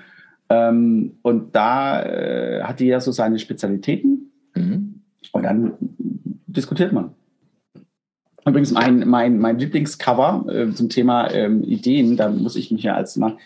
[0.48, 4.32] Ähm, und da äh, hat die ja so seine Spezialitäten.
[4.54, 5.02] Mhm.
[5.32, 5.72] Und dann
[6.46, 7.10] diskutiert man.
[8.44, 12.94] Übrigens, mein, mein, mein Lieblingscover äh, zum Thema ähm, Ideen, da muss ich mich ja
[12.94, 13.36] als mal,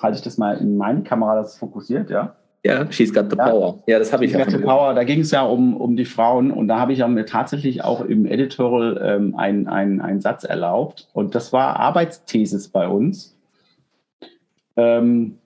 [0.00, 2.34] halte ich das mal in meine Kamera, das fokussiert, ja.
[2.64, 3.48] Ja, She's Got the ja.
[3.48, 3.78] Power.
[3.86, 6.04] Ja, das habe ich She's Got the Power, da ging es ja um, um die
[6.04, 10.44] Frauen und da habe ich ja mir tatsächlich auch im Editorial ähm, einen ein Satz
[10.44, 13.36] erlaubt und das war Arbeitsthesis bei uns.
[14.76, 15.38] Ähm,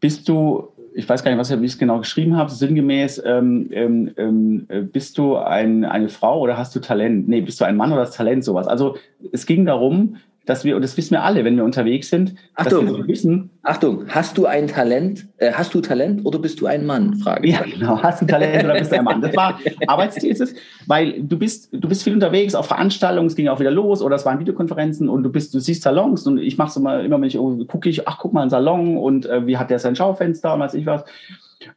[0.00, 3.68] bist du, ich weiß gar nicht, was wie ich es genau geschrieben habe, sinngemäß, ähm,
[3.72, 7.28] ähm, ähm, bist du ein, eine Frau oder hast du Talent?
[7.28, 8.66] Nee, bist du ein Mann oder hast Talent, sowas.
[8.66, 8.96] Also
[9.32, 12.86] es ging darum, dass wir, und das wissen wir alle, wenn wir unterwegs sind, Achtung,
[12.86, 13.50] dass wir wissen.
[13.62, 17.14] Achtung, hast du ein Talent, äh, hast du Talent oder bist du ein Mann?
[17.16, 17.48] Frage.
[17.48, 19.20] Ja, genau, hast du Talent oder bist du ein Mann?
[19.20, 20.54] Das war Arbeitsthesis,
[20.86, 24.16] weil du bist, du bist viel unterwegs auf Veranstaltungen, es ging auch wieder los oder
[24.16, 27.20] es waren Videokonferenzen und du bist, du siehst Salons und ich mache es immer, immer
[27.20, 27.36] wenn ich
[27.68, 30.60] gucke ich, ach, guck mal, ein Salon und äh, wie hat der sein Schaufenster und
[30.60, 31.04] weiß ich was.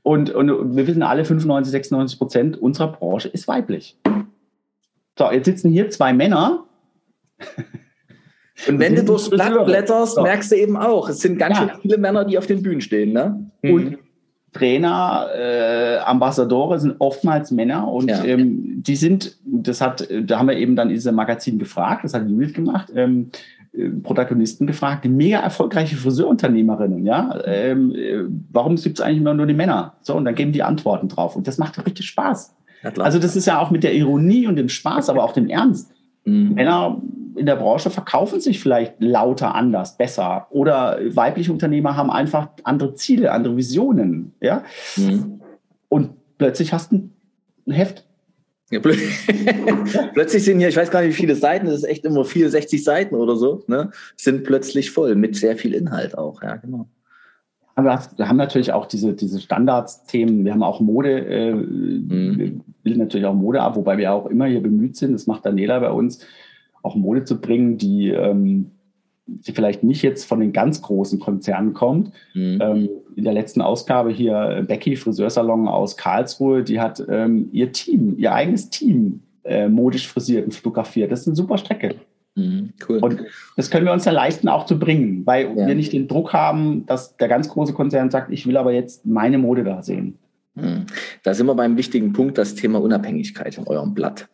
[0.02, 3.98] Und, und wir wissen alle, 95, 96 Prozent unserer Branche ist weiblich.
[5.18, 6.66] So, jetzt sitzen hier zwei Männer.
[8.68, 11.68] Und wenn du durchs Blatt blätterst, merkst du eben auch, es sind ganz ja.
[11.68, 13.12] schön viele Männer, die auf den Bühnen stehen.
[13.12, 13.50] Ne?
[13.62, 13.98] Und mhm.
[14.56, 18.24] Trainer, äh, Ambassadore sind oftmals Männer und ja.
[18.24, 22.30] ähm, die sind, das hat, da haben wir eben dann diese Magazin gefragt, das hat
[22.30, 23.32] Judith gemacht, ähm,
[23.74, 29.34] äh, Protagonisten gefragt, die mega erfolgreiche Friseurunternehmerinnen, ja, ähm, äh, warum gibt es eigentlich immer
[29.34, 29.96] nur die Männer?
[30.00, 32.56] So, und dann geben die Antworten drauf und das macht richtig Spaß.
[32.82, 35.50] Ja, also das ist ja auch mit der Ironie und dem Spaß, aber auch dem
[35.50, 35.92] Ernst.
[36.24, 36.54] Mhm.
[36.54, 37.02] Männer
[37.36, 40.48] in der Branche verkaufen sich vielleicht lauter anders, besser.
[40.50, 44.34] Oder weibliche Unternehmer haben einfach andere Ziele, andere Visionen.
[44.42, 44.64] Ja?
[44.96, 45.42] Mhm.
[45.90, 47.10] Und plötzlich hast du
[47.68, 48.06] ein Heft.
[48.72, 48.96] Ja, plö
[50.14, 52.84] plötzlich sind hier, ich weiß gar nicht, wie viele Seiten, das ist echt immer 64
[52.84, 53.92] Seiten oder so, ne?
[54.16, 56.42] sind plötzlich voll mit sehr viel Inhalt auch.
[56.42, 56.88] Ja, genau.
[57.76, 60.46] Aber wir haben natürlich auch diese, diese Standardsthemen.
[60.46, 62.38] Wir haben auch Mode, äh, mhm.
[62.38, 62.52] wir
[62.84, 65.80] bilden natürlich auch Mode ab, wobei wir auch immer hier bemüht sind, das macht Daniela
[65.80, 66.26] bei uns,
[66.86, 68.72] auch Mode zu bringen, die, ähm,
[69.26, 72.12] die vielleicht nicht jetzt von den ganz großen Konzernen kommt.
[72.34, 72.60] Mhm.
[72.62, 78.16] Ähm, in der letzten Ausgabe hier Becky, Friseursalon aus Karlsruhe, die hat ähm, ihr Team,
[78.18, 81.12] ihr eigenes Team äh, modisch frisiert und fotografiert.
[81.12, 81.96] Das ist eine super Strecke.
[82.36, 82.98] Mhm, cool.
[83.00, 83.22] Und
[83.56, 85.68] das können wir uns ja leisten, auch zu bringen, weil ja.
[85.68, 89.06] wir nicht den Druck haben, dass der ganz große Konzern sagt, ich will aber jetzt
[89.06, 90.18] meine Mode da sehen.
[90.56, 90.86] Mhm.
[91.24, 94.28] Da sind wir beim wichtigen Punkt, das Thema Unabhängigkeit in eurem Blatt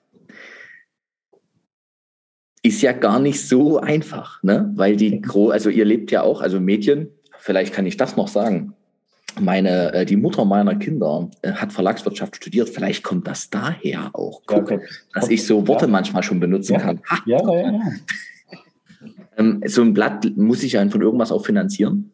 [2.64, 4.72] ist ja gar nicht so einfach, ne?
[4.76, 8.28] Weil die gro also ihr lebt ja auch, also Mädchen, vielleicht kann ich das noch
[8.28, 8.74] sagen.
[9.40, 12.70] Meine, äh, die Mutter meiner Kinder äh, hat Verlagswirtschaft studiert.
[12.70, 14.42] Vielleicht kommt das daher auch.
[14.46, 14.88] Guck, ja, okay.
[15.14, 15.92] dass ich so Worte ja.
[15.92, 16.80] manchmal schon benutzen ja.
[16.80, 17.02] kann.
[17.10, 17.20] Ha.
[17.26, 17.82] Ja, ja, ja.
[19.38, 22.12] ähm, so ein Blatt muss ich ja von irgendwas auch finanzieren.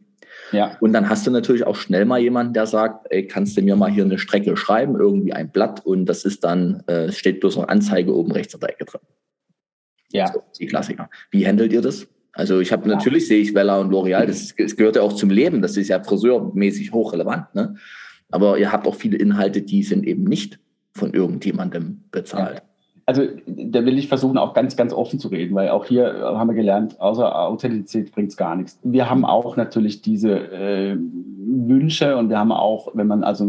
[0.52, 0.78] Ja.
[0.80, 3.76] Und dann hast du natürlich auch schnell mal jemanden, der sagt, ey, kannst du mir
[3.76, 7.58] mal hier eine Strecke schreiben, irgendwie ein Blatt und das ist dann, äh, steht bloß
[7.58, 9.02] noch Anzeige oben rechts in der Ecke drin.
[10.12, 10.32] Ja.
[10.32, 11.10] So, die Klassiker.
[11.32, 12.08] Wie handelt ihr das?
[12.34, 12.96] Also ich habe ja.
[12.96, 15.88] natürlich sehe ich Bella und L'Oreal, das, das, gehört ja auch zum Leben, das ist
[15.88, 17.76] ja friseurmäßig hochrelevant, ne?
[18.30, 20.60] Aber ihr habt auch viele Inhalte, die sind eben nicht
[20.92, 22.58] von irgendjemandem bezahlt.
[22.58, 22.62] Ja.
[23.06, 26.50] Also da will ich versuchen, auch ganz, ganz offen zu reden, weil auch hier haben
[26.50, 28.78] wir gelernt, außer Authentizität bringt es gar nichts.
[28.84, 33.46] Wir haben auch natürlich diese äh, Wünsche und wir haben auch, wenn man also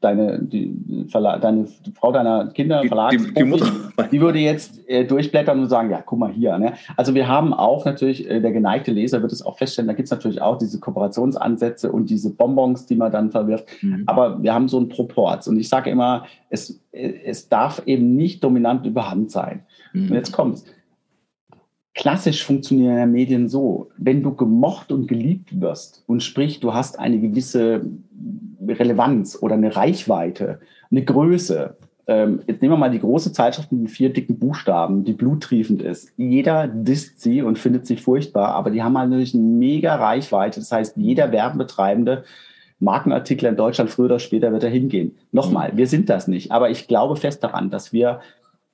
[0.00, 0.74] deine, die,
[1.12, 3.72] deine die Frau deiner Kinder, die, die, die, Mutter.
[4.10, 6.58] die würde jetzt äh, durchblättern und sagen, ja, guck mal hier.
[6.58, 6.74] Ne?
[6.96, 10.06] Also wir haben auch natürlich, äh, der geneigte Leser wird es auch feststellen, da gibt
[10.06, 13.68] es natürlich auch diese Kooperationsansätze und diese Bonbons, die man dann verwirft.
[13.82, 14.04] Mhm.
[14.06, 15.48] Aber wir haben so einen Proports.
[15.48, 19.64] Und ich sage immer, es, äh, es darf eben nicht dominant überhand sein.
[19.92, 20.08] Mhm.
[20.08, 20.64] Und jetzt kommt's.
[21.96, 26.98] Klassisch funktionieren ja Medien so, wenn du gemocht und geliebt wirst und sprich, du hast
[26.98, 27.86] eine gewisse
[28.68, 31.74] Relevanz oder eine Reichweite, eine Größe.
[32.06, 36.12] Ähm, jetzt nehmen wir mal die große Zeitschrift mit vier dicken Buchstaben, die bluttriefend ist.
[36.18, 40.60] Jeder disst sie und findet sie furchtbar, aber die haben halt natürlich eine mega Reichweite.
[40.60, 42.24] Das heißt, jeder Werbetreibende
[42.78, 45.16] Markenartikler in Deutschland früher oder später wird er hingehen.
[45.32, 48.20] Nochmal, wir sind das nicht, aber ich glaube fest daran, dass wir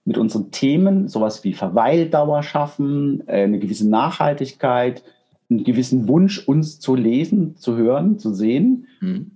[0.04, 5.02] mit unseren Themen sowas wie Verweildauer schaffen, äh, eine gewisse Nachhaltigkeit,
[5.48, 8.86] einen gewissen Wunsch, uns zu lesen, zu hören, zu sehen.
[9.00, 9.32] Mhm.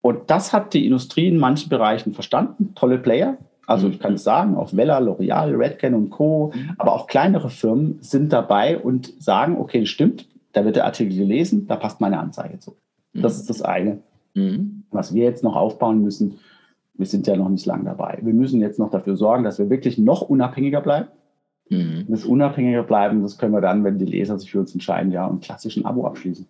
[0.00, 2.72] Und das hat die Industrie in manchen Bereichen verstanden.
[2.74, 3.38] Tolle Player.
[3.66, 6.70] Also ich kann es sagen, auch Vella, L'Oreal, Redken und Co., mhm.
[6.78, 11.66] aber auch kleinere Firmen sind dabei und sagen, okay, stimmt, da wird der Artikel gelesen,
[11.66, 12.76] da passt meine Anzeige zu.
[13.12, 13.22] Mhm.
[13.22, 13.98] Das ist das eine.
[14.34, 14.84] Mhm.
[14.90, 16.38] Was wir jetzt noch aufbauen müssen,
[16.98, 18.18] wir sind ja noch nicht lang dabei.
[18.22, 21.08] Wir müssen jetzt noch dafür sorgen, dass wir wirklich noch unabhängiger bleiben.
[21.70, 22.06] Mhm.
[22.08, 25.26] Das unabhängiger bleiben, das können wir dann, wenn die Leser sich für uns entscheiden, ja,
[25.26, 26.46] und klassischen Abo abschließen.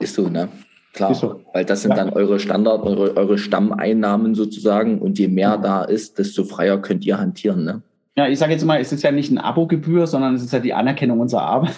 [0.00, 0.48] Ist so, ne?
[0.92, 1.40] Klar, so.
[1.52, 1.96] weil das sind ja.
[1.96, 5.56] dann eure Standard, eure, eure Stammeinnahmen sozusagen und je mehr ja.
[5.58, 7.82] da ist, desto freier könnt ihr hantieren, ne?
[8.16, 10.58] Ja, ich sage jetzt mal, es ist ja nicht ein Abogebühr, sondern es ist ja
[10.58, 11.76] die Anerkennung unserer Arbeit.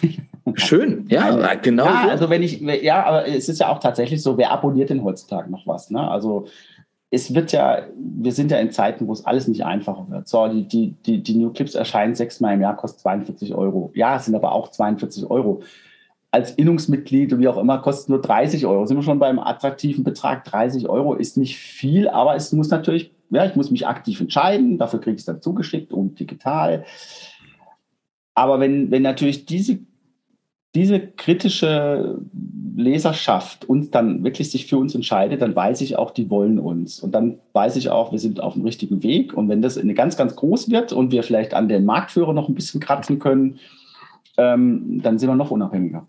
[0.55, 1.85] Schön, ja, also, genau.
[1.85, 2.11] Ja, so.
[2.11, 5.51] also wenn ich, ja, aber es ist ja auch tatsächlich so, wer abonniert denn heutzutage
[5.51, 5.91] noch was?
[5.91, 6.09] Ne?
[6.09, 6.47] Also
[7.11, 10.29] es wird ja, wir sind ja in Zeiten, wo es alles nicht einfacher wird.
[10.29, 13.91] So, die, die, die, die New Clips erscheinen sechsmal im Jahr, kostet 42 Euro.
[13.95, 15.63] Ja, es sind aber auch 42 Euro.
[16.31, 18.85] Als Innungsmitglied und wie auch immer kostet nur 30 Euro.
[18.85, 20.45] Sind wir schon beim attraktiven Betrag?
[20.45, 24.79] 30 Euro ist nicht viel, aber es muss natürlich ja, ich muss mich aktiv entscheiden,
[24.79, 26.85] dafür kriege ich es dann zugeschickt und digital.
[28.35, 29.81] Aber wenn, wenn natürlich diese,
[30.75, 32.21] diese kritische
[32.77, 37.01] Leserschaft uns dann wirklich sich für uns entscheidet, dann weiß ich auch, die wollen uns.
[37.01, 39.35] Und dann weiß ich auch, wir sind auf dem richtigen Weg.
[39.35, 42.49] Und wenn das eine ganz, ganz groß wird und wir vielleicht an den Marktführer noch
[42.49, 43.59] ein bisschen kratzen können,
[44.37, 46.07] ähm, dann sind wir noch unabhängiger.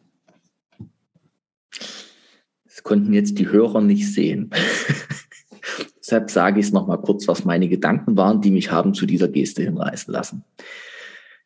[2.66, 4.52] Das konnten jetzt die Hörer nicht sehen.
[6.00, 9.28] Deshalb sage ich es nochmal kurz, was meine Gedanken waren, die mich haben zu dieser
[9.28, 10.44] Geste hinreißen lassen.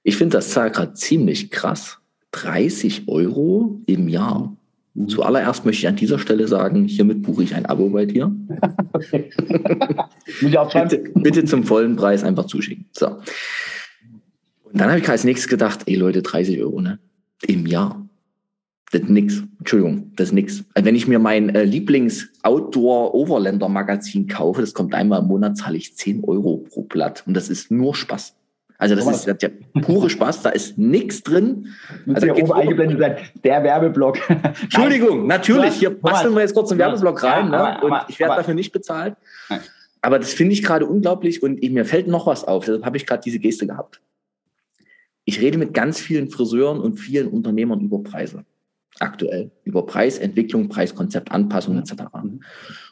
[0.03, 1.99] Ich finde das Zahl gerade ziemlich krass.
[2.33, 4.53] 30 Euro im Jahr.
[4.93, 5.07] Mhm.
[5.07, 8.31] Zuallererst möchte ich an dieser Stelle sagen, hiermit buche ich ein Abo bei dir.
[10.89, 12.85] bitte, bitte zum vollen Preis einfach zuschicken.
[12.91, 13.07] So.
[13.07, 16.99] Und dann habe ich als nächstes gedacht, ey Leute, 30 Euro, ne?
[17.45, 18.05] Im Jahr.
[18.91, 19.41] Das ist nix.
[19.57, 20.63] Entschuldigung, das ist nix.
[20.73, 25.95] Also wenn ich mir mein äh, Lieblings-Outdoor-Overlander-Magazin kaufe, das kommt einmal im Monat, zahle ich
[25.95, 27.23] 10 Euro pro Blatt.
[27.25, 28.35] Und das ist nur Spaß.
[28.77, 29.49] Also das ist, das ja
[29.81, 31.69] pure Spaß, da ist nichts drin.
[32.07, 34.17] Also hier oben eingeblendet sein, der Werbeblock.
[34.61, 37.85] Entschuldigung, natürlich, hier basteln wir jetzt kurz einen Werbeblock rein ja, aber, ne?
[37.85, 39.15] und aber, ich werde dafür nicht bezahlt.
[40.01, 42.97] Aber das finde ich gerade unglaublich und ich, mir fällt noch was auf, deshalb habe
[42.97, 44.01] ich gerade diese Geste gehabt.
[45.23, 48.43] Ich rede mit ganz vielen Friseuren und vielen Unternehmern über Preise
[48.99, 51.93] aktuell über Preisentwicklung, Preiskonzept, Anpassung etc.
[52.21, 52.41] Mhm.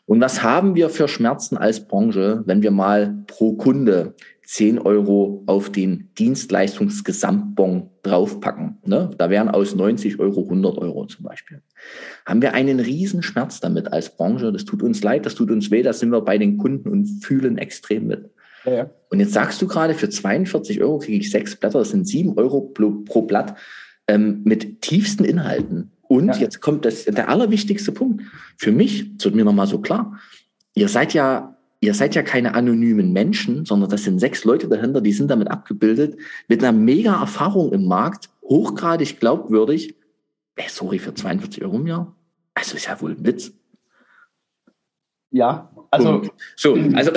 [0.05, 4.15] Und was haben wir für Schmerzen als Branche, wenn wir mal pro Kunde
[4.51, 8.79] 10 Euro auf den Dienstleistungsgesamtbon draufpacken?
[8.85, 9.09] Ne?
[9.17, 11.61] Da wären aus 90 Euro 100 Euro zum Beispiel.
[12.25, 14.51] Haben wir einen riesen Schmerz damit als Branche?
[14.51, 17.23] Das tut uns leid, das tut uns weh, da sind wir bei den Kunden und
[17.23, 18.29] fühlen extrem mit.
[18.65, 18.89] Ja, ja.
[19.09, 22.37] Und jetzt sagst du gerade, für 42 Euro kriege ich sechs Blätter, das sind sieben
[22.37, 23.55] Euro pro Blatt
[24.09, 25.93] ähm, mit tiefsten Inhalten.
[26.01, 26.35] Und ja.
[26.35, 28.23] jetzt kommt das, der allerwichtigste Punkt.
[28.57, 30.19] Für mich, das wird mir nochmal so klar,
[30.73, 35.01] ihr seid ja, ihr seid ja keine anonymen Menschen, sondern das sind sechs Leute dahinter,
[35.01, 36.17] die sind damit abgebildet,
[36.47, 39.95] mit einer mega Erfahrung im Markt, hochgradig glaubwürdig.
[40.55, 42.15] Ey, sorry, für 42 Euro im Jahr?
[42.53, 43.51] Also ist ja wohl ein Witz.
[45.31, 46.21] Ja, also.
[46.55, 47.11] So, also.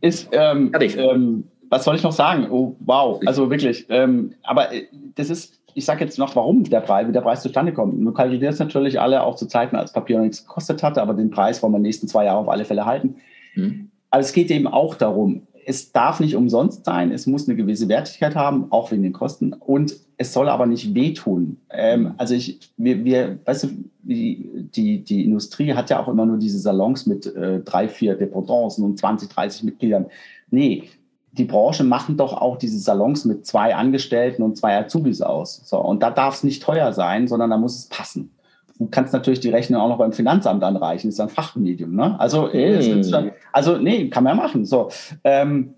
[0.00, 2.48] Ist, ähm, ähm, was soll ich noch sagen?
[2.50, 3.86] Oh, wow, also wirklich.
[3.88, 7.42] Ähm, aber äh, das ist, ich sage jetzt noch, warum der Preis, wie der Preis
[7.42, 8.04] zustande kommt.
[8.04, 11.30] Du kalkulierst natürlich alle auch zu Zeiten, als Papier noch nichts gekostet hatte, aber den
[11.30, 13.16] Preis wollen wir in den nächsten zwei Jahre auf alle Fälle halten.
[13.54, 13.90] Mhm.
[14.10, 17.88] Aber es geht eben auch darum, es darf nicht umsonst sein, es muss eine gewisse
[17.88, 19.52] Wertigkeit haben, auch wegen den Kosten.
[19.52, 21.58] Und es soll aber nicht wehtun.
[21.70, 23.68] Ähm, also ich, wir, wir, weißt du,
[24.02, 28.14] die, die, die Industrie hat ja auch immer nur diese Salons mit äh, drei, vier
[28.14, 30.06] Dependancen und 20, 30 Mitgliedern.
[30.50, 30.84] Nee,
[31.32, 35.62] die Branche machen doch auch diese Salons mit zwei Angestellten und zwei Azubis aus.
[35.64, 38.30] So, und da darf es nicht teuer sein, sondern da muss es passen.
[38.78, 41.94] Du kannst natürlich die Rechnung auch noch beim Finanzamt anreichen, ist ein Fachmedium.
[41.94, 42.18] Ne?
[42.18, 43.30] Also, ey, mm.
[43.52, 44.64] also nee, kann man ja machen.
[44.64, 44.88] So,
[45.22, 45.74] ähm,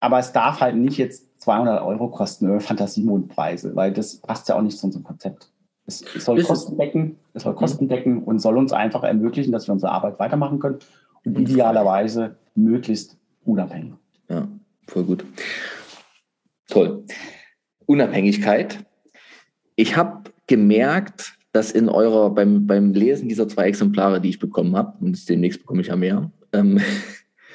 [0.00, 4.62] aber es darf halt nicht jetzt 200 Euro kosten, Fantasiemondpreise, weil das passt ja auch
[4.62, 5.52] nicht zu unserem Konzept.
[5.86, 9.72] Es, soll Kosten decken, es soll Kosten decken und soll uns einfach ermöglichen, dass wir
[9.72, 10.78] unsere Arbeit weitermachen können
[11.24, 13.94] und idealerweise möglichst unabhängig.
[14.28, 14.48] Ja,
[14.86, 15.24] voll gut.
[16.68, 17.04] Toll.
[17.86, 18.84] Unabhängigkeit.
[19.76, 24.74] Ich habe gemerkt, dass in eurer, beim, beim Lesen dieser zwei Exemplare, die ich bekommen
[24.74, 26.80] habe, und demnächst bekomme ich ja mehr, ähm,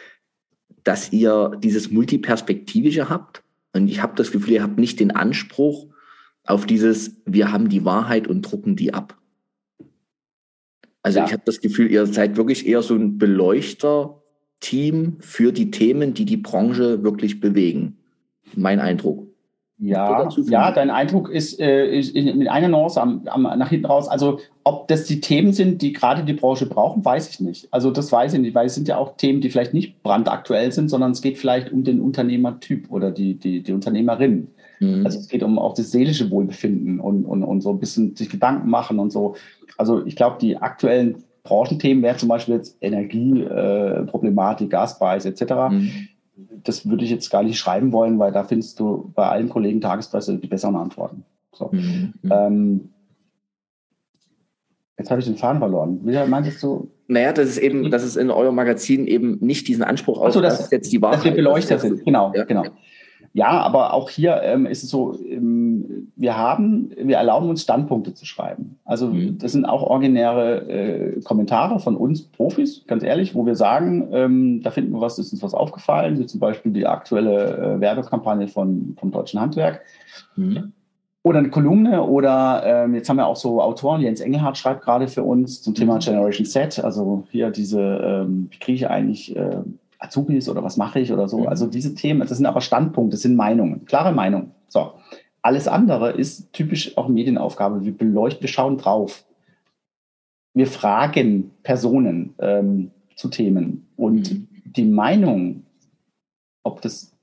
[0.84, 3.44] dass ihr dieses Multiperspektivische habt.
[3.74, 5.88] Und ich habe das Gefühl, ihr habt nicht den Anspruch
[6.46, 9.18] auf dieses, wir haben die Wahrheit und drucken die ab.
[11.04, 11.26] Also ja.
[11.26, 14.22] ich habe das Gefühl, ihr seid wirklich eher so ein Beleuchter
[14.60, 17.98] Team für die Themen, die die Branche wirklich bewegen.
[18.56, 19.28] Mein Eindruck.
[19.80, 24.08] Ja, ja, dein Eindruck ist, äh, ist mit einer Nuance am, am, nach hinten raus.
[24.08, 27.68] Also, ob das die Themen sind, die gerade die Branche brauchen, weiß ich nicht.
[27.72, 30.72] Also, das weiß ich nicht, weil es sind ja auch Themen, die vielleicht nicht brandaktuell
[30.72, 34.48] sind, sondern es geht vielleicht um den Unternehmertyp oder die, die, die Unternehmerin.
[34.80, 35.06] Mhm.
[35.06, 38.30] Also, es geht um auch das seelische Wohlbefinden und, und, und so ein bisschen sich
[38.30, 39.36] Gedanken machen und so.
[39.78, 45.44] Also, ich glaube, die aktuellen Branchenthemen wäre zum Beispiel jetzt Energieproblematik, äh, Gaspreis etc.
[45.70, 45.92] Mhm.
[46.64, 49.82] Das würde ich jetzt gar nicht schreiben wollen, weil da findest du bei allen Kollegen
[49.82, 51.24] Tagespresse die besseren Antworten.
[51.54, 51.70] So.
[51.72, 52.14] Mhm.
[52.30, 52.90] Ähm,
[54.98, 56.00] jetzt habe ich den Faden verloren.
[56.04, 56.92] Wie meintest du?
[57.08, 60.42] Naja, das ist eben, dass es in eurem Magazin eben nicht diesen Anspruch aus, so,
[60.42, 61.20] dass, dass jetzt die Wahrheit.
[61.20, 62.44] Dass wir beleuchtet sind, genau, ja.
[62.44, 62.66] genau.
[63.38, 68.16] Ja, aber auch hier ähm, ist es so, ähm, wir haben, wir erlauben uns Standpunkte
[68.16, 68.80] zu schreiben.
[68.84, 69.38] Also mhm.
[69.38, 74.64] das sind auch originäre äh, Kommentare von uns Profis, ganz ehrlich, wo wir sagen, ähm,
[74.64, 78.48] da finden wir was, ist uns was aufgefallen, wie zum Beispiel die aktuelle äh, Werbekampagne
[78.48, 79.82] von, vom Deutschen Handwerk.
[80.36, 80.74] Mhm.
[81.22, 85.08] Oder eine Kolumne oder ähm, jetzt haben wir auch so Autoren, Jens Engelhardt schreibt gerade
[85.08, 86.00] für uns zum Thema mhm.
[86.00, 89.62] Generation Z, also hier diese, ähm, wie kriege ich eigentlich äh,
[90.00, 91.40] Azubis oder was mache ich oder so.
[91.40, 91.48] Mhm.
[91.48, 94.52] Also diese Themen, das sind aber Standpunkte, das sind Meinungen, klare Meinungen.
[94.68, 94.94] So.
[95.42, 97.86] Alles andere ist typisch auch Medienaufgabe.
[97.86, 99.26] Wir beleuchten, wir schauen drauf.
[100.54, 104.48] Wir fragen Personen ähm, zu Themen und mhm.
[104.66, 105.64] die Meinung,
[106.64, 107.16] ob das,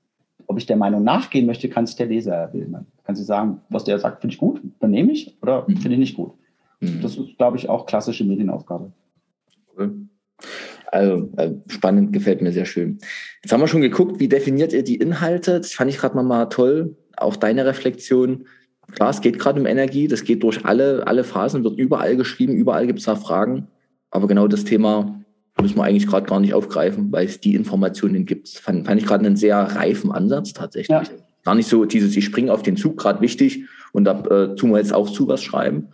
[0.46, 2.86] ob ich der Meinung nachgehen möchte, kann sich der Leser erbilden.
[3.04, 5.76] Kann sie sagen, was der sagt, finde ich gut, übernehme ich oder mhm.
[5.76, 6.32] finde ich nicht gut.
[6.80, 7.00] Mhm.
[7.02, 8.92] Das ist, glaube ich, auch klassische Medienaufgabe.
[9.76, 10.08] Cool.
[10.94, 12.98] Also äh, spannend, gefällt mir sehr schön.
[13.42, 15.58] Jetzt haben wir schon geguckt, wie definiert ihr die Inhalte?
[15.58, 16.96] Das fand ich gerade nochmal toll.
[17.16, 18.46] Auch deine Reflexion.
[18.92, 22.54] Klar, es geht gerade um Energie, das geht durch alle, alle Phasen, wird überall geschrieben,
[22.54, 23.66] überall gibt es da Fragen.
[24.12, 25.20] Aber genau das Thema
[25.60, 28.48] müssen wir eigentlich gerade gar nicht aufgreifen, weil es die Informationen gibt.
[28.50, 30.90] Fand, fand ich gerade einen sehr reifen Ansatz tatsächlich.
[30.90, 31.02] Ja.
[31.42, 34.70] Gar nicht so dieses, ich springe auf den Zug, gerade wichtig und da äh, tun
[34.70, 35.88] wir jetzt auch zu was schreiben,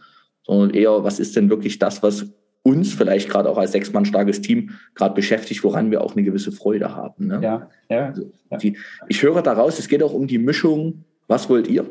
[0.44, 2.26] sondern eher, was ist denn wirklich das, was
[2.62, 6.24] uns vielleicht gerade auch als sechs Mann starkes Team gerade beschäftigt, woran wir auch eine
[6.24, 7.28] gewisse Freude haben.
[7.28, 7.40] Ne?
[7.42, 8.30] Ja, ja, also
[8.60, 8.76] die,
[9.08, 11.86] ich höre daraus, es geht auch um die Mischung, was wollt ihr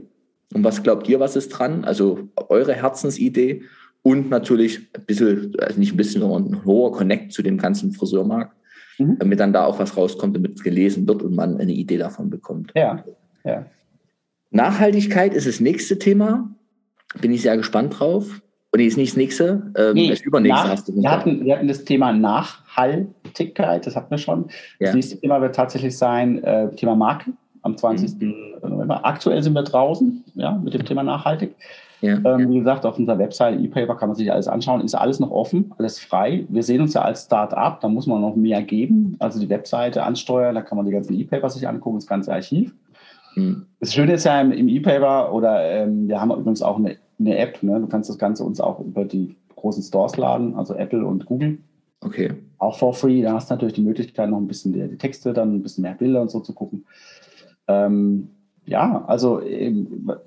[0.53, 1.85] und was glaubt ihr, was ist dran?
[1.85, 3.63] Also eure Herzensidee
[4.03, 7.91] und natürlich ein bisschen, also nicht ein bisschen, sondern ein hoher Connect zu dem ganzen
[7.91, 8.55] Friseurmarkt,
[8.99, 9.17] mhm.
[9.17, 12.29] damit dann da auch was rauskommt, damit es gelesen wird und man eine Idee davon
[12.29, 12.71] bekommt.
[12.75, 13.03] Ja,
[13.43, 13.65] ja.
[14.51, 16.55] Nachhaltigkeit ist das nächste Thema.
[17.21, 18.41] Bin ich sehr gespannt drauf.
[18.71, 21.55] Und ist nicht das nächste, ähm, nee, das übernächste nach, hast du wir hatten, wir
[21.55, 24.45] hatten das Thema Nachhaltigkeit, das hatten wir schon.
[24.79, 24.87] Ja.
[24.87, 27.31] Das nächste Thema wird tatsächlich sein, äh, Thema Marke
[27.63, 28.21] am 20.
[28.21, 28.33] Mhm.
[28.61, 29.03] November.
[29.05, 31.55] Aktuell sind wir draußen, ja, mit dem Thema nachhaltig.
[32.01, 32.17] Ja.
[32.23, 35.31] Ähm, wie gesagt, auf unserer Website ePaper kann man sich alles anschauen, ist alles noch
[35.31, 36.45] offen, alles frei.
[36.47, 40.03] Wir sehen uns ja als Start-up, da muss man noch mehr geben, also die Webseite
[40.03, 42.73] ansteuern, da kann man die ganzen E-Paper sich angucken, das ganze Archiv.
[43.35, 43.65] Mhm.
[43.79, 47.37] Das Schöne ist ja im, im E-Paper, oder ähm, wir haben übrigens auch eine eine
[47.37, 47.61] App.
[47.63, 47.79] Ne?
[47.79, 51.59] Du kannst das Ganze uns auch über die großen Stores laden, also Apple und Google.
[52.01, 52.33] Okay.
[52.57, 53.21] Auch for free.
[53.21, 55.81] Da hast du natürlich die Möglichkeit, noch ein bisschen die, die Texte, dann ein bisschen
[55.81, 56.85] mehr Bilder und so zu gucken.
[57.67, 58.29] Ähm,
[58.65, 59.41] ja, also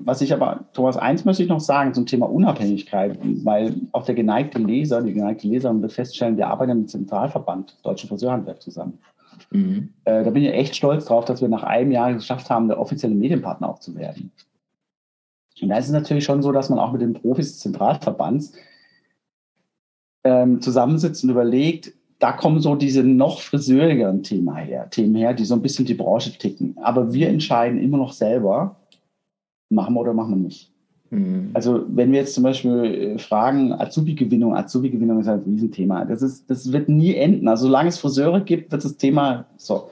[0.00, 4.16] was ich aber, Thomas, eins möchte ich noch sagen zum Thema Unabhängigkeit, weil auch der
[4.16, 8.98] geneigte Leser, die geneigte Leser wird feststellen, wir arbeiten mit dem Zentralverband Deutschen Friseurhandwerk zusammen.
[9.52, 9.90] Mhm.
[10.04, 12.80] Äh, da bin ich echt stolz drauf, dass wir nach einem Jahr geschafft haben, der
[12.80, 14.32] offizielle Medienpartner auch zu werden.
[15.62, 18.52] Und da ist es natürlich schon so, dass man auch mit den Profis des Zentralverbands
[20.24, 25.44] ähm, zusammensitzt und überlegt, da kommen so diese noch friseurigeren Themen her, Themen her, die
[25.44, 26.76] so ein bisschen die Branche ticken.
[26.80, 28.76] Aber wir entscheiden immer noch selber,
[29.70, 30.70] machen wir oder machen wir nicht.
[31.10, 31.50] Mhm.
[31.52, 36.04] Also wenn wir jetzt zum Beispiel äh, fragen, Azubi-Gewinnung, Azubi-Gewinnung ist halt ein Riesenthema.
[36.04, 37.48] Das, ist, das wird nie enden.
[37.48, 39.90] Also solange es Friseure gibt, wird das Thema so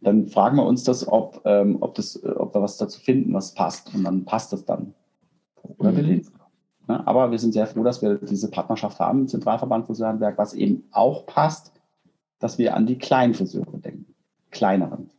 [0.00, 3.32] dann fragen wir uns das, ob, ähm, ob, das, äh, ob wir was dazu finden,
[3.34, 3.94] was passt.
[3.94, 4.94] Und dann passt das dann.
[5.78, 6.22] Oder mhm.
[6.88, 10.54] ja, aber wir sind sehr froh, dass wir diese Partnerschaft haben im Zentralverband Friseurhandwerk, was
[10.54, 11.72] eben auch passt,
[12.38, 14.14] dass wir an die kleinen Friseure denken.
[14.50, 15.10] Kleineren.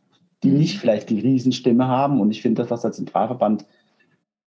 [0.42, 0.58] Die mhm.
[0.58, 2.20] nicht vielleicht die Riesenstimme haben.
[2.20, 3.66] Und ich finde das, was der Zentralverband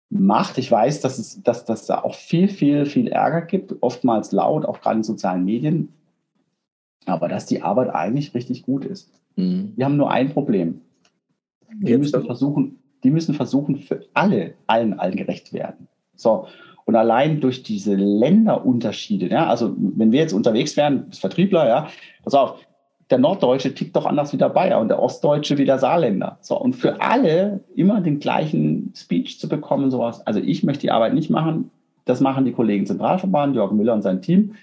[0.09, 0.59] macht.
[0.59, 4.65] Ich weiß, dass es, dass, dass da auch viel, viel, viel Ärger gibt, oftmals laut,
[4.65, 5.93] auch gerade in sozialen Medien.
[7.05, 9.22] Aber dass die Arbeit eigentlich richtig gut ist.
[9.37, 9.73] Mhm.
[9.77, 10.81] Wir haben nur ein Problem.
[11.81, 15.89] Die müssen versuchen, die müssen versuchen, für alle, allen, allen gerecht werden.
[16.15, 16.47] So.
[16.85, 21.89] Und allein durch diese Länderunterschiede, ja, also wenn wir jetzt unterwegs wären, als Vertriebler, ja,
[22.25, 22.59] pass auf,
[23.11, 26.39] der Norddeutsche tickt doch anders wie der Bayer und der Ostdeutsche wie der Saarländer.
[26.41, 30.27] So, und für alle immer den gleichen Speech zu bekommen, sowas.
[30.27, 31.71] Also ich möchte die Arbeit nicht machen.
[32.05, 34.55] Das machen die Kollegen Zentralverband, Jörg Müller und sein Team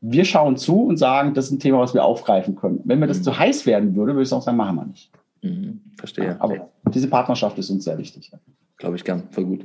[0.00, 2.80] wir schauen zu und sagen, das ist ein Thema, was wir aufgreifen können.
[2.84, 3.24] Wenn mir das mhm.
[3.24, 5.10] zu heiß werden würde, würde ich auch sagen, machen wir nicht.
[5.42, 6.36] Mhm, verstehe.
[6.40, 8.30] Aber diese Partnerschaft ist uns sehr wichtig.
[8.76, 9.64] Glaube ich gern, voll gut.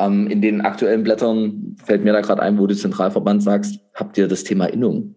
[0.00, 4.18] Ähm, in den aktuellen Blättern fällt mir da gerade ein, wo du Zentralverband sagst, habt
[4.18, 5.14] ihr das Thema Innung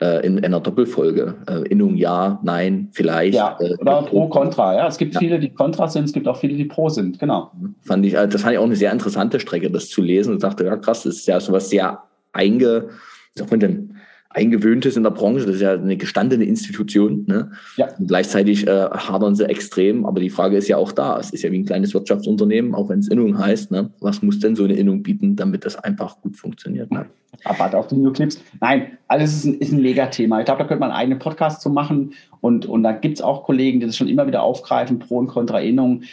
[0.00, 1.34] äh, in, in einer Doppelfolge?
[1.46, 3.34] Äh, Innung ja, nein, vielleicht.
[3.34, 4.76] Ja, äh, oder pro, kontra.
[4.76, 5.20] Ja, es gibt ja.
[5.20, 7.52] viele, die kontra sind, es gibt auch viele, die pro sind, genau.
[7.82, 10.42] Fand ich, äh, das fand ich auch eine sehr interessante Strecke, das zu lesen und
[10.42, 12.88] dachte, ja krass, das ist ja sowas sehr einge
[13.34, 13.89] sagt man denn,
[14.32, 15.44] Eingewöhntes in der Branche.
[15.44, 17.24] Das ist ja eine gestandene Institution.
[17.26, 17.50] Ne?
[17.76, 17.88] Ja.
[17.98, 20.06] Und gleichzeitig äh, hadern sie extrem.
[20.06, 21.18] Aber die Frage ist ja auch da.
[21.18, 23.72] Es ist ja wie ein kleines Wirtschaftsunternehmen, auch wenn es Innung heißt.
[23.72, 23.90] Ne?
[24.00, 26.92] Was muss denn so eine Innung bieten, damit das einfach gut funktioniert?
[26.92, 27.06] Ne?
[27.44, 28.40] Rabatt auf die Videoclips.
[28.60, 30.38] Nein, alles ist ein, ist ein Megathema.
[30.38, 32.14] Ich glaube, da könnte man einen eigenen Podcast zu machen.
[32.40, 35.26] Und, und da gibt es auch Kollegen, die das schon immer wieder aufgreifen, Pro und
[35.26, 36.04] Contra Innung.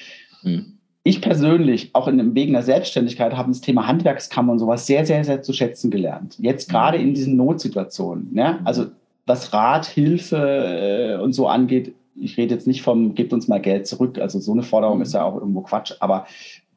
[0.42, 0.77] Hm
[1.08, 5.24] ich persönlich, auch in, wegen der Selbstständigkeit, habe das Thema Handwerkskammer und sowas sehr, sehr,
[5.24, 6.36] sehr zu schätzen gelernt.
[6.40, 8.34] Jetzt gerade in diesen Notsituationen.
[8.34, 8.60] Ne?
[8.66, 8.88] Also
[9.26, 13.62] was Rat, Hilfe äh, und so angeht, ich rede jetzt nicht vom, gebt uns mal
[13.62, 14.20] Geld zurück.
[14.20, 16.26] Also so eine Forderung ist ja auch irgendwo Quatsch, aber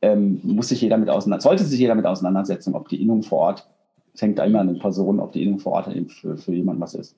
[0.02, 3.38] ähm, muss sich jeder mit auseinander, sollte sich jeder mit auseinandersetzen, ob die Innung vor
[3.38, 3.68] Ort,
[4.14, 6.52] es hängt da immer an den Personen, ob die Innung vor Ort eben für, für
[6.52, 7.16] jemanden was ist.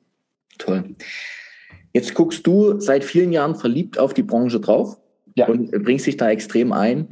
[0.59, 0.95] Toll.
[1.93, 4.99] Jetzt guckst du seit vielen Jahren verliebt auf die Branche drauf
[5.35, 5.49] ja.
[5.49, 7.09] und bringst dich da extrem ein.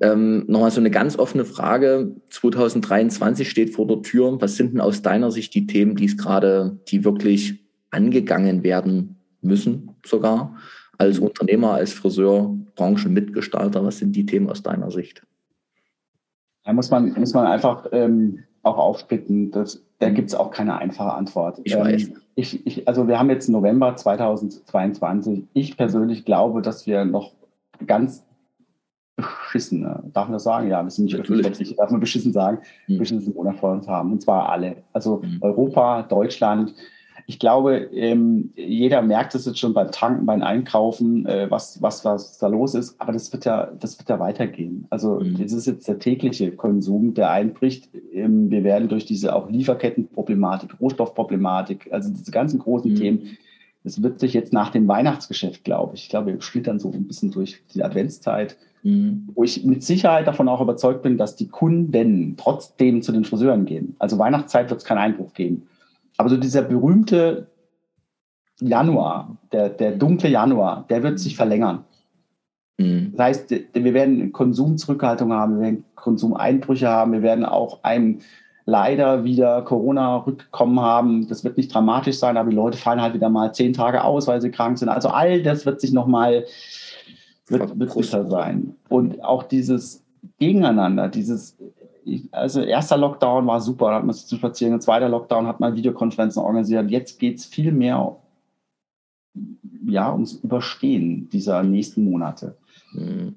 [0.00, 2.14] Ähm, nochmal so eine ganz offene Frage.
[2.30, 4.40] 2023 steht vor der Tür.
[4.40, 9.16] Was sind denn aus deiner Sicht die Themen, die es gerade, die wirklich angegangen werden
[9.40, 10.56] müssen, sogar
[10.98, 13.84] als Unternehmer, als Friseur, Branchenmitgestalter?
[13.84, 15.22] Was sind die Themen aus deiner Sicht?
[16.64, 19.50] Da muss man, muss man einfach ähm, auch aufsplitten.
[19.50, 21.60] Das, da gibt es auch keine einfache Antwort.
[21.64, 22.10] Ich ähm, weiß.
[22.34, 25.44] Ich, ich, also wir haben jetzt November 2022.
[25.54, 27.37] Ich persönlich glaube, dass wir noch
[27.86, 28.24] ganz
[29.18, 30.68] beschissen, darf man das sagen?
[30.68, 32.98] Ja, wir sind nicht öffentlich, darf man beschissen sagen, mhm.
[32.98, 34.12] beschissenen Monat vor uns haben.
[34.12, 34.76] Und zwar alle.
[34.92, 35.38] Also mhm.
[35.40, 36.74] Europa, Deutschland.
[37.26, 42.04] Ich glaube, ähm, jeder merkt es jetzt schon beim Tanken, beim Einkaufen, äh, was, was,
[42.04, 42.98] was da los ist.
[43.00, 44.86] Aber das wird ja, das wird ja weitergehen.
[44.88, 45.36] Also, mhm.
[45.36, 47.90] das ist jetzt der tägliche Konsum, der einbricht.
[48.12, 52.96] Ähm, wir werden durch diese auch Lieferkettenproblematik, Rohstoffproblematik, also diese ganzen großen mhm.
[52.96, 53.38] Themen,
[53.88, 57.06] es wird sich jetzt nach dem Weihnachtsgeschäft, glaube ich, ich glaube, wir schlittern so ein
[57.06, 59.28] bisschen durch die Adventszeit, mhm.
[59.34, 63.64] wo ich mit Sicherheit davon auch überzeugt bin, dass die Kunden trotzdem zu den Friseuren
[63.64, 63.96] gehen.
[63.98, 65.66] Also Weihnachtszeit wird es keinen Einbruch geben.
[66.16, 67.48] Aber so dieser berühmte
[68.60, 71.84] Januar, der, der dunkle Januar, der wird sich verlängern.
[72.76, 73.12] Mhm.
[73.16, 78.20] Das heißt, wir werden Konsumzurückhaltung haben, wir werden Konsumeinbrüche haben, wir werden auch einen
[78.68, 81.26] leider wieder Corona-Rückkommen haben.
[81.26, 84.26] Das wird nicht dramatisch sein, aber die Leute fallen halt wieder mal zehn Tage aus,
[84.26, 84.90] weil sie krank sind.
[84.90, 86.44] Also all das wird sich nochmal,
[87.46, 88.76] wird, wird sicher sein.
[88.90, 90.04] Und auch dieses
[90.38, 91.56] Gegeneinander, dieses,
[92.30, 94.78] also erster Lockdown war super, da hat man sich zu spazieren.
[94.82, 96.90] Zweiter Lockdown hat man Videokonferenzen organisiert.
[96.90, 98.16] Jetzt geht es viel mehr
[99.86, 102.54] ja, ums Überstehen dieser nächsten Monate.
[102.92, 103.34] Mhm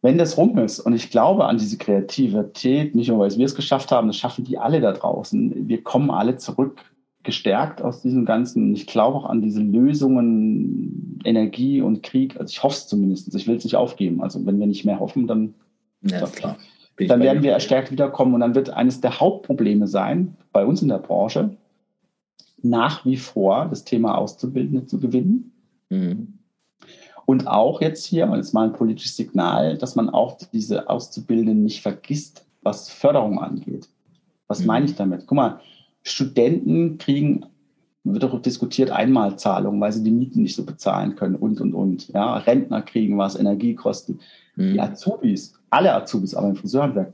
[0.00, 3.54] wenn das rum ist, und ich glaube an diese Kreativität, nicht nur weil wir es
[3.54, 5.68] geschafft haben, das schaffen die alle da draußen.
[5.68, 6.84] Wir kommen alle zurück
[7.24, 8.72] gestärkt aus diesem Ganzen.
[8.74, 12.38] Ich glaube auch an diese Lösungen, Energie und Krieg.
[12.38, 13.34] Also ich hoffe es zumindest.
[13.34, 14.22] Ich will es nicht aufgeben.
[14.22, 15.54] Also wenn wir nicht mehr hoffen, dann,
[16.02, 16.56] ja, klar.
[16.96, 18.34] dann werden wir erstärkt wiederkommen.
[18.34, 21.56] Und dann wird eines der Hauptprobleme sein, bei uns in der Branche,
[22.62, 25.52] nach wie vor das Thema Auszubildende zu gewinnen.
[25.90, 26.37] Mhm.
[27.28, 31.62] Und auch jetzt hier, und jetzt mal ein politisches Signal, dass man auch diese Auszubildenden
[31.62, 33.86] nicht vergisst, was Förderung angeht.
[34.46, 34.66] Was mhm.
[34.68, 35.26] meine ich damit?
[35.26, 35.60] Guck mal,
[36.02, 37.44] Studenten kriegen,
[38.02, 42.08] wird auch diskutiert, Einmalzahlungen, weil sie die Mieten nicht so bezahlen können und, und, und.
[42.08, 44.20] Ja, Rentner kriegen was, Energiekosten.
[44.56, 44.72] Mhm.
[44.72, 47.12] Die Azubis, alle Azubis, aber im Friseurhandwerk,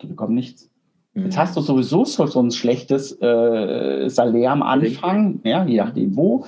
[0.00, 0.70] die bekommen nichts.
[1.14, 1.24] Mhm.
[1.24, 6.14] Jetzt hast du sowieso so, so ein schlechtes äh, Salär am Anfang, ja, je nachdem
[6.14, 6.44] wo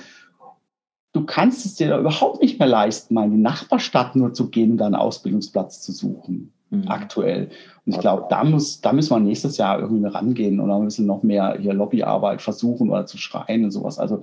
[1.13, 4.71] du kannst es dir überhaupt nicht mehr leisten, mal in die Nachbarstadt nur zu gehen
[4.71, 6.53] und da einen Ausbildungsplatz zu suchen.
[6.69, 6.87] Mhm.
[6.87, 7.49] Aktuell.
[7.85, 11.23] Und ich glaube, da muss, da müssen wir nächstes Jahr irgendwie rangehen oder müssen noch
[11.23, 13.97] mehr hier Lobbyarbeit versuchen oder zu schreien und sowas.
[13.97, 14.21] Also,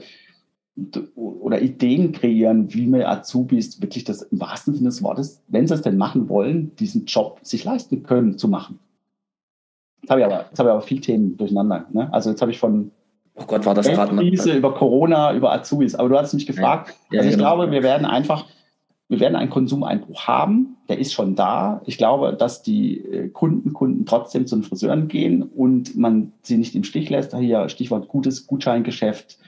[1.16, 5.74] oder Ideen kreieren, wie wir Azubis wirklich das im wahrsten Sinne des Wortes, wenn sie
[5.74, 8.78] es denn machen wollen, diesen Job sich leisten können zu machen.
[10.02, 11.86] Jetzt habe ich aber, jetzt habe ich aber viel Themen durcheinander.
[11.92, 12.12] Ne?
[12.12, 12.92] Also jetzt habe ich von
[13.36, 14.24] Oh Gott, war das gerade mal.
[14.24, 15.94] über Corona, über Azubis.
[15.94, 16.94] Aber du hast mich gefragt.
[17.10, 17.54] Ja, also ich genau.
[17.54, 18.46] glaube, wir werden einfach,
[19.08, 20.76] wir werden einen Konsumeinbruch haben.
[20.88, 21.82] Der ist schon da.
[21.84, 26.56] Ich glaube, dass die äh, Kunden, Kunden trotzdem zu den Friseuren gehen und man sie
[26.56, 27.36] nicht im Stich lässt.
[27.36, 29.38] Hier Stichwort gutes Gutscheingeschäft,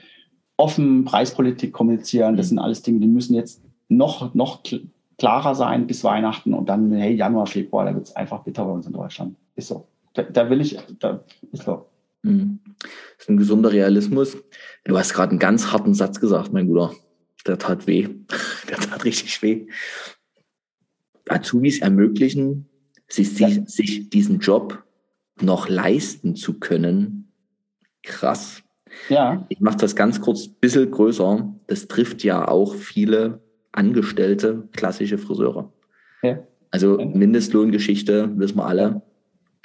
[0.55, 2.37] offen Preispolitik kommunizieren.
[2.37, 2.49] Das mhm.
[2.49, 4.61] sind alles Dinge, die müssen jetzt noch, noch
[5.17, 8.71] klarer sein bis Weihnachten und dann, hey, Januar, Februar, da wird es einfach bitter bei
[8.71, 9.35] uns in Deutschland.
[9.55, 9.87] Ist so.
[10.13, 11.19] Da, da will ich, da
[11.51, 11.85] ist so.
[12.23, 12.59] Mhm.
[12.79, 14.37] Das ist ein gesunder Realismus.
[14.85, 16.93] Du hast gerade einen ganz harten Satz gesagt, mein Bruder.
[17.47, 18.07] Der tat weh.
[18.69, 19.67] Der tat richtig weh.
[21.27, 22.67] Azubis ermöglichen,
[23.07, 24.83] sich, sich diesen Job
[25.41, 27.31] noch leisten zu können.
[28.03, 28.63] Krass.
[29.07, 29.45] Ja.
[29.49, 31.53] Ich mache das ganz kurz ein bisschen größer.
[31.67, 33.41] Das trifft ja auch viele
[33.71, 35.71] Angestellte, klassische Friseure.
[36.23, 36.39] Ja.
[36.71, 39.01] Also Mindestlohngeschichte, wissen wir alle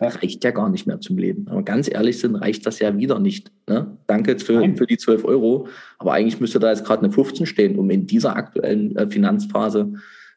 [0.01, 1.47] reicht ja gar nicht mehr zum Leben.
[1.49, 3.53] Aber ganz ehrlich sind, reicht das ja wieder nicht.
[3.69, 3.97] Ne?
[4.07, 5.69] Danke für, für die 12 Euro.
[5.99, 9.93] Aber eigentlich müsste da jetzt gerade eine 15 stehen, um in dieser aktuellen äh, Finanzphase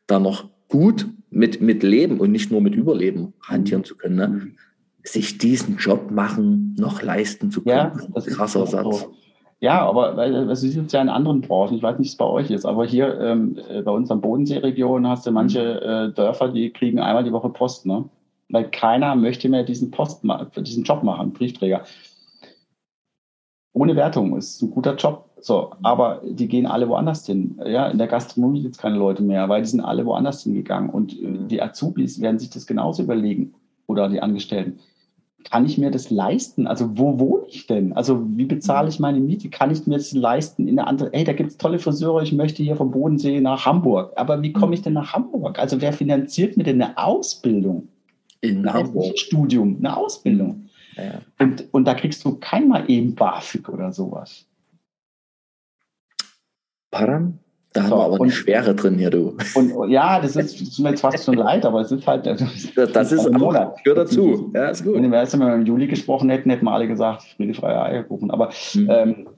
[0.05, 4.15] da noch gut mit, mit Leben und nicht nur mit Überleben hantieren zu können.
[4.15, 4.27] Ne?
[4.27, 4.51] Mhm.
[5.03, 7.77] Sich diesen Job machen, noch leisten zu können.
[7.77, 8.99] Ja, das ist ein krasser Satz.
[9.01, 9.15] So.
[9.59, 10.17] Ja, aber
[10.51, 12.85] es ist ja in anderen Branchen, ich weiß nicht, wie es bei euch ist, aber
[12.85, 17.31] hier ähm, äh, bei unserer Bodenseeregion hast du manche äh, Dörfer, die kriegen einmal die
[17.31, 18.05] Woche Post, ne?
[18.49, 20.23] Weil keiner möchte mehr diesen Post
[20.57, 21.83] diesen Job machen, Briefträger.
[23.73, 25.29] Ohne Wertung, ist ein guter Job.
[25.39, 27.61] So, aber die gehen alle woanders hin.
[27.65, 30.89] Ja, in der Gastronomie gibt es keine Leute mehr, weil die sind alle woanders hingegangen.
[30.89, 33.53] Und äh, die Azubis werden sich das genauso überlegen
[33.85, 34.79] oder die Angestellten
[35.49, 36.67] kann ich mir das leisten?
[36.67, 37.93] Also wo wohne ich denn?
[37.93, 39.49] Also wie bezahle ich meine Miete?
[39.49, 41.09] Kann ich mir das leisten in eine andere?
[41.13, 44.13] Hey, da gibt es tolle Friseure, ich möchte hier vom Bodensee nach Hamburg.
[44.15, 45.59] Aber wie komme ich denn nach Hamburg?
[45.59, 47.87] Also wer finanziert mir denn eine Ausbildung?
[48.41, 49.17] In ein Hamburg.
[49.17, 50.69] Studium, eine Ausbildung.
[50.95, 51.21] Ja.
[51.39, 54.45] Und, und da kriegst du kein mal eben BAföG oder sowas.
[56.91, 57.39] Param?
[57.73, 59.37] Da haben wir aber und, eine Schwere drin hier, du.
[59.53, 62.25] Und, ja, das ist, ist mir jetzt fast schon leid, aber es ist halt.
[62.25, 62.41] Das,
[62.75, 63.83] das, das ist ein Monat.
[63.83, 64.51] Gehört dazu.
[64.53, 64.95] Ja, ist gut.
[64.95, 68.31] wenn wir im Juli gesprochen hätten, hätten wir alle gesagt, friedefreie Eierkuchen.
[68.31, 68.89] Aber mhm.
[68.89, 69.29] ähm,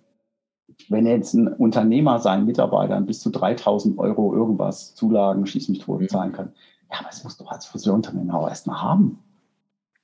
[0.87, 5.99] wenn jetzt ein Unternehmer seinen Mitarbeitern bis zu 3000 Euro irgendwas Zulagen, schieß mich tot,
[6.01, 6.07] mhm.
[6.07, 6.53] zahlen kann,
[6.91, 9.19] ja, aber es muss doch als Friseurunternehmer auch erstmal haben.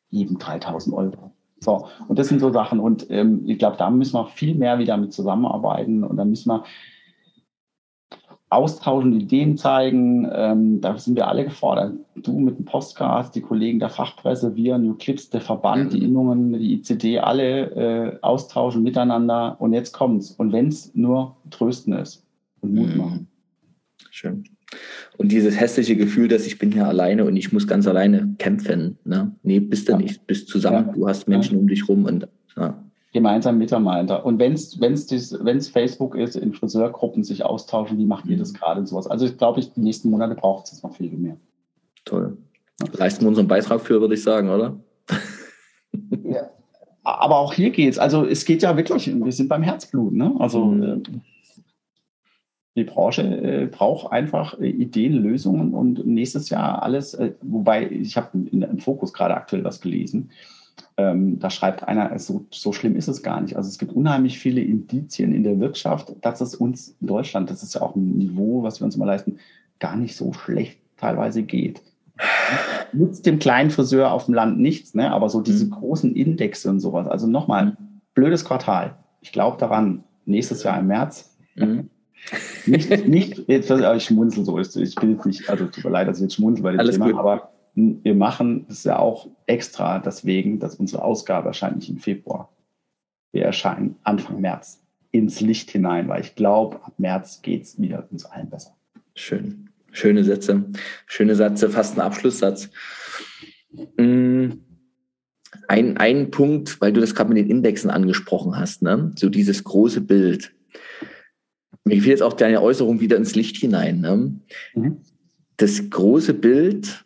[0.09, 1.31] Jedem 3000 Euro.
[1.59, 2.79] So, und das sind so Sachen.
[2.79, 6.03] Und ähm, ich glaube, da müssen wir viel mehr wieder mit zusammenarbeiten.
[6.03, 6.63] Und da müssen wir
[8.49, 10.29] austauschen, Ideen zeigen.
[10.31, 11.93] Ähm, da sind wir alle gefordert.
[12.15, 16.53] Du mit dem Postcast, die Kollegen der Fachpresse, wir, New Clips, der Verband, die Innungen,
[16.53, 19.55] die ICD, alle äh, austauschen miteinander.
[19.59, 20.31] Und jetzt kommt's.
[20.31, 22.25] Und wenn es nur trösten ist
[22.61, 22.97] und Mut mhm.
[22.97, 23.27] machen.
[24.11, 24.54] Schön.
[25.17, 28.97] Und dieses hässliche Gefühl, dass ich bin hier alleine und ich muss ganz alleine kämpfen.
[29.05, 29.31] Ne?
[29.43, 29.97] Nee, bist du ja.
[29.97, 30.27] nicht.
[30.27, 30.87] Bist zusammen.
[30.87, 30.93] Ja.
[30.93, 31.59] Du hast Menschen ja.
[31.59, 32.81] um dich rum und ja
[33.15, 34.25] gemeinsam miteinander.
[34.25, 38.57] Und wenn es wenn's Facebook ist, in Friseurgruppen sich austauschen, wie macht ihr das mhm.
[38.57, 39.07] gerade und sowas.
[39.07, 41.37] Also ich glaube, ich, die nächsten Monate braucht es noch viel mehr.
[42.03, 42.37] Toll.
[42.91, 44.77] Leisten wir unseren Beitrag für, würde ich sagen, oder?
[46.25, 46.49] ja.
[47.03, 47.99] Aber auch hier geht es.
[47.99, 50.11] Also es geht ja wirklich, wir sind beim Herzblut.
[50.11, 50.35] Ne?
[50.37, 50.83] Also mhm.
[50.83, 51.01] äh,
[52.75, 58.17] die Branche äh, braucht einfach äh, Ideen, Lösungen und nächstes Jahr alles, äh, wobei ich
[58.17, 60.29] habe im Fokus gerade aktuell was gelesen
[60.97, 63.57] ähm, da schreibt einer, so, so schlimm ist es gar nicht.
[63.57, 67.63] Also es gibt unheimlich viele Indizien in der Wirtschaft, dass es uns in Deutschland, das
[67.63, 69.39] ist ja auch ein Niveau, was wir uns immer leisten,
[69.79, 71.81] gar nicht so schlecht teilweise geht.
[72.93, 75.11] Nutzt dem kleinen Friseur auf dem Land nichts, ne?
[75.11, 75.71] aber so diese mhm.
[75.71, 77.07] großen Indexe und sowas.
[77.07, 77.75] Also nochmal,
[78.13, 78.95] blödes Quartal.
[79.19, 81.35] Ich glaube daran, nächstes Jahr im März.
[81.55, 81.89] Mhm.
[82.65, 86.17] Nicht, nicht, jetzt, ich schmunzel so, ich bin jetzt nicht, also tut mir leid, dass
[86.17, 87.19] ich jetzt schmunzel bei dem Alles Thema, gut.
[87.19, 92.51] aber wir machen es ja auch extra deswegen, dass unsere Ausgabe erscheint nicht im Februar.
[93.33, 98.07] Wir erscheinen Anfang März ins Licht hinein, weil ich glaube, ab März geht es wieder
[98.09, 98.75] uns allen besser.
[99.13, 99.69] Schön.
[99.91, 100.65] Schöne Sätze.
[101.05, 102.69] Schöne Sätze, fast ein Abschlusssatz.
[103.97, 104.51] Mm.
[105.67, 109.11] Ein, ein Punkt, weil du das gerade mit den Indexen angesprochen hast, ne?
[109.15, 110.54] so dieses große Bild.
[111.85, 114.01] Mir fiel jetzt auch deine Äußerung wieder ins Licht hinein.
[114.01, 114.39] Ne?
[114.73, 114.97] Mhm.
[115.57, 117.05] Das große Bild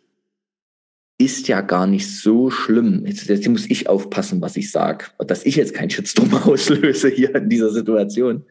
[1.18, 3.04] ist ja gar nicht so schlimm.
[3.04, 7.34] Jetzt, jetzt muss ich aufpassen, was ich sage, dass ich jetzt keinen Shitstorm auslöse hier
[7.34, 8.44] in dieser Situation.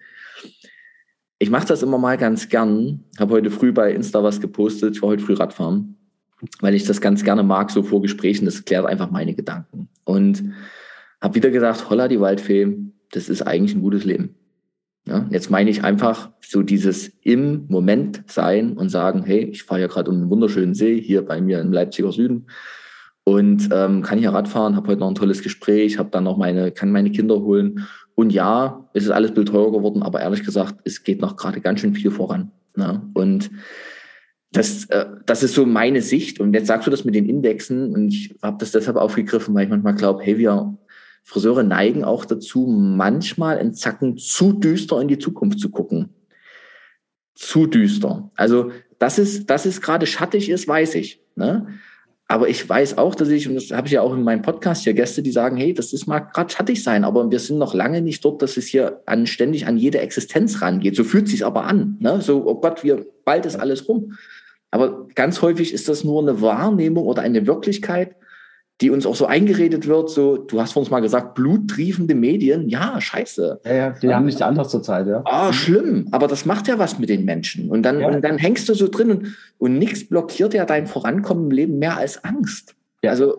[1.40, 3.06] Ich mache das immer mal ganz gern.
[3.18, 4.98] Habe heute früh bei Insta was gepostet.
[4.98, 5.98] Ich war heute früh Radfahren,
[6.60, 8.46] weil ich das ganz gerne mag, so vor Gesprächen.
[8.46, 9.90] Das klärt einfach meine Gedanken.
[10.04, 10.54] Und
[11.22, 12.78] habe wieder gesagt, holla die Waldfee,
[13.12, 14.36] das ist eigentlich ein gutes Leben.
[15.08, 19.82] Ja, jetzt meine ich einfach so dieses im Moment sein und sagen, hey, ich fahre
[19.82, 22.48] ja gerade um einen wunderschönen See hier bei mir im Leipziger Süden
[23.24, 26.72] und ähm, kann hier Radfahren, habe heute noch ein tolles Gespräch, habe dann noch meine,
[26.72, 27.88] kann meine Kinder holen.
[28.16, 31.62] Und ja, es ist alles Bild teurer geworden, aber ehrlich gesagt, es geht noch gerade
[31.62, 32.52] ganz schön viel voran.
[32.76, 33.02] Ne?
[33.14, 33.52] Und
[34.52, 36.40] das, äh, das ist so meine Sicht.
[36.40, 39.66] Und jetzt sagst du das mit den Indexen und ich habe das deshalb aufgegriffen, weil
[39.66, 40.78] ich manchmal glaube, hey, wir
[41.24, 46.10] Friseure neigen auch dazu, manchmal in Zacken zu düster in die Zukunft zu gucken.
[47.36, 48.32] Zu düster.
[48.36, 51.22] Also, dass es, dass es gerade schattig ist, weiß ich.
[51.36, 51.68] Ne?
[52.28, 54.84] Aber ich weiß auch, dass ich, und das habe ich ja auch in meinem Podcast
[54.84, 57.74] hier Gäste, die sagen, hey, das ist mag gerade schattig sein, aber wir sind noch
[57.74, 60.96] lange nicht dort, dass es hier an, ständig an jede Existenz rangeht.
[60.96, 61.98] So fühlt sich aber an.
[62.00, 62.22] Ne?
[62.22, 64.14] So, oh Gott, wir, bald ist alles rum.
[64.70, 68.16] Aber ganz häufig ist das nur eine Wahrnehmung oder eine Wirklichkeit,
[68.82, 72.70] die uns auch so eingeredet wird, so, du hast vor uns mal gesagt, bluttriefende Medien,
[72.70, 73.60] ja, scheiße.
[73.66, 74.16] Ja, ja, die ja.
[74.16, 75.22] haben nicht anders zur Zeit, ja.
[75.26, 77.70] Ah, schlimm, aber das macht ja was mit den Menschen.
[77.70, 78.08] Und dann, ja.
[78.08, 81.80] und dann hängst du so drin und, und nichts blockiert ja dein Vorankommen im Leben
[81.80, 82.76] mehr als Angst.
[83.04, 83.12] Ja.
[83.12, 83.38] Also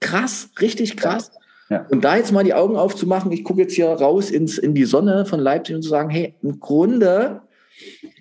[0.00, 1.30] krass, richtig krass.
[1.70, 1.86] Ja.
[1.88, 4.84] Und da jetzt mal die Augen aufzumachen, ich gucke jetzt hier raus ins, in die
[4.84, 7.40] Sonne von Leipzig und zu sagen, hey, im Grunde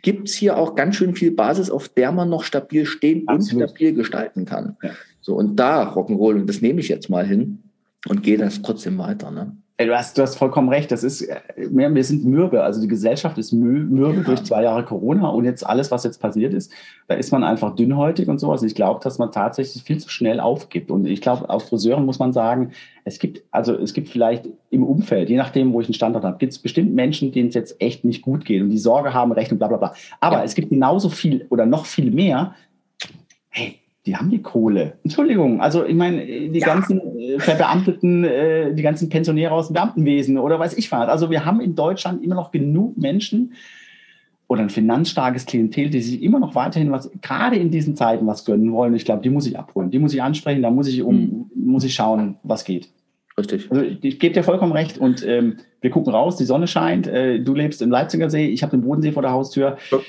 [0.02, 3.64] gibt es hier auch ganz schön viel Basis, auf der man noch stabil stehen Absolut.
[3.64, 4.78] und stabil gestalten kann.
[4.82, 4.92] Ja.
[5.26, 7.64] So, und da Rock'n'Roll, und das nehme ich jetzt mal hin
[8.08, 9.32] und gehe das trotzdem weiter.
[9.32, 9.58] Ne?
[9.80, 10.92] Du hast, du hast vollkommen recht.
[10.92, 12.62] Das ist, wir sind mürbe.
[12.62, 14.22] Also die Gesellschaft ist mürbe ja.
[14.22, 16.72] durch zwei Jahre Corona und jetzt alles, was jetzt passiert ist,
[17.08, 18.62] da ist man einfach dünnhäutig und sowas.
[18.62, 20.92] Ich glaube, dass man tatsächlich viel zu schnell aufgibt.
[20.92, 22.74] Und ich glaube, auf Friseuren muss man sagen,
[23.04, 26.38] es gibt, also es gibt vielleicht im Umfeld, je nachdem, wo ich einen Standort habe,
[26.38, 29.32] gibt es bestimmt Menschen, denen es jetzt echt nicht gut geht und die Sorge haben,
[29.32, 29.96] Recht und bla bla bla.
[30.22, 30.44] Aber ja.
[30.44, 32.54] es gibt genauso viel oder noch viel mehr,
[33.50, 34.98] hey, die haben die Kohle.
[35.04, 36.68] Entschuldigung, also ich meine, die ja.
[36.68, 41.10] ganzen äh, Verbeamteten, äh, die ganzen Pensionäre aus dem Beamtenwesen oder weiß ich was.
[41.10, 43.54] Also wir haben in Deutschland immer noch genug Menschen
[44.48, 48.46] oder ein finanzstarkes Klientel, die sich immer noch weiterhin was, gerade in diesen Zeiten was
[48.46, 48.96] gönnen wollen.
[48.96, 51.50] Ich glaube, die muss ich abholen, die muss ich ansprechen, da muss ich um, mhm.
[51.56, 52.90] muss ich schauen, was geht.
[53.38, 53.70] Richtig.
[53.72, 57.40] Also ich gebe dir vollkommen recht und ähm, wir gucken raus, die Sonne scheint, äh,
[57.40, 59.78] du lebst im Leipziger See, ich habe den Bodensee vor der Haustür.
[59.90, 60.00] Ja.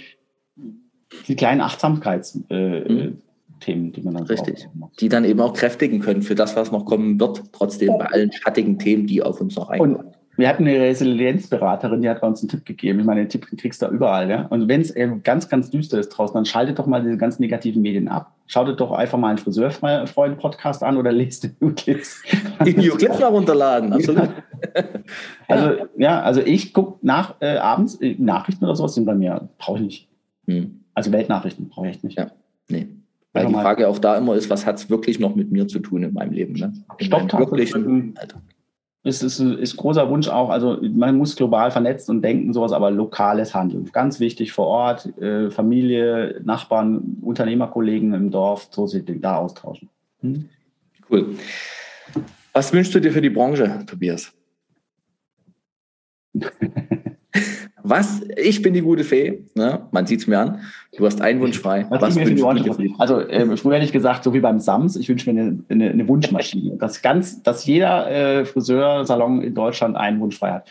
[1.26, 3.18] Die kleinen Achtsamkeits äh, mhm.
[3.61, 4.69] Themen, die man dann Richtig.
[5.01, 8.33] Die dann eben auch kräftigen können für das, was noch kommen wird, trotzdem bei allen
[8.33, 10.05] schattigen Themen, die auf uns noch eingehen.
[10.37, 13.01] Wir hatten eine Resilienzberaterin, die hat uns einen Tipp gegeben.
[13.01, 14.29] Ich meine, den Tipp kriegst du da überall.
[14.29, 14.47] Ja?
[14.47, 17.81] Und wenn es ganz, ganz düster ist draußen, dann schaltet doch mal diese ganzen negativen
[17.81, 18.35] Medien ab.
[18.47, 22.23] Schaltet doch einfach mal einen Friseurfreund-Podcast an oder lest den Videoclips.
[22.67, 24.29] Die Videoclips mal runterladen, absolut.
[25.49, 29.49] also, ja, also ich gucke nach äh, abends, äh, Nachrichten oder sowas sind bei mir,
[29.57, 30.09] brauche ich nicht.
[30.47, 30.85] Hm.
[30.95, 32.19] Also Weltnachrichten brauche ich echt nicht.
[32.19, 32.31] Ja,
[32.69, 32.89] nee.
[33.37, 35.78] Weil die Frage auch da immer ist, was hat es wirklich noch mit mir zu
[35.78, 36.55] tun in meinem Leben?
[36.55, 36.72] Ne?
[36.99, 37.11] In
[39.03, 42.91] Ist, ist, ist großer Wunsch auch, also man muss global vernetzt und denken, sowas, aber
[42.91, 43.89] lokales Handeln.
[43.93, 49.89] Ganz wichtig vor Ort, äh, Familie, Nachbarn, Unternehmerkollegen im Dorf, so sich da austauschen.
[50.22, 50.49] Hm?
[51.09, 51.37] Cool.
[52.53, 54.32] Was wünschst du dir für die Branche, Tobias?
[57.82, 58.22] Was?
[58.37, 59.45] Ich bin die gute Fee.
[59.55, 59.87] Ne?
[59.93, 60.61] Man sieht es mir an.
[60.97, 61.86] Du hast einen Wunsch frei.
[61.90, 62.94] Was, Was wünschst du dir?
[62.99, 65.90] Also äh, früher hätte ich gesagt, so wie beim Sams, ich wünsche mir eine, eine,
[65.90, 66.76] eine Wunschmaschine.
[66.76, 70.68] Dass, ganz, dass jeder äh, Friseursalon in Deutschland einen Wunsch frei hat.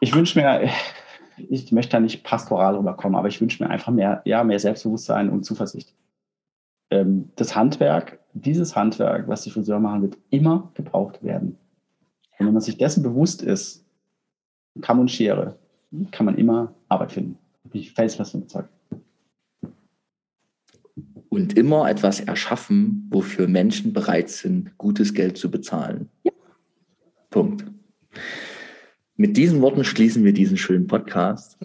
[0.00, 0.68] Ich wünsche mir,
[1.36, 5.28] ich möchte da nicht pastoral rüberkommen, aber ich wünsche mir einfach mehr, ja, mehr Selbstbewusstsein
[5.28, 5.94] und Zuversicht.
[6.90, 11.58] Ähm, das Handwerk, dieses Handwerk, was die Friseure machen, wird immer gebraucht werden.
[12.38, 13.84] Und wenn man sich dessen bewusst ist,
[14.80, 15.56] Kamm und Schere
[16.12, 17.38] kann man immer Arbeit finden.
[17.72, 18.68] Bin ich felsenfest überzeugt.
[21.28, 26.10] Und immer etwas erschaffen, wofür Menschen bereit sind, gutes Geld zu bezahlen.
[26.24, 26.32] Ja.
[27.30, 27.64] Punkt.
[29.16, 31.56] Mit diesen Worten schließen wir diesen schönen Podcast.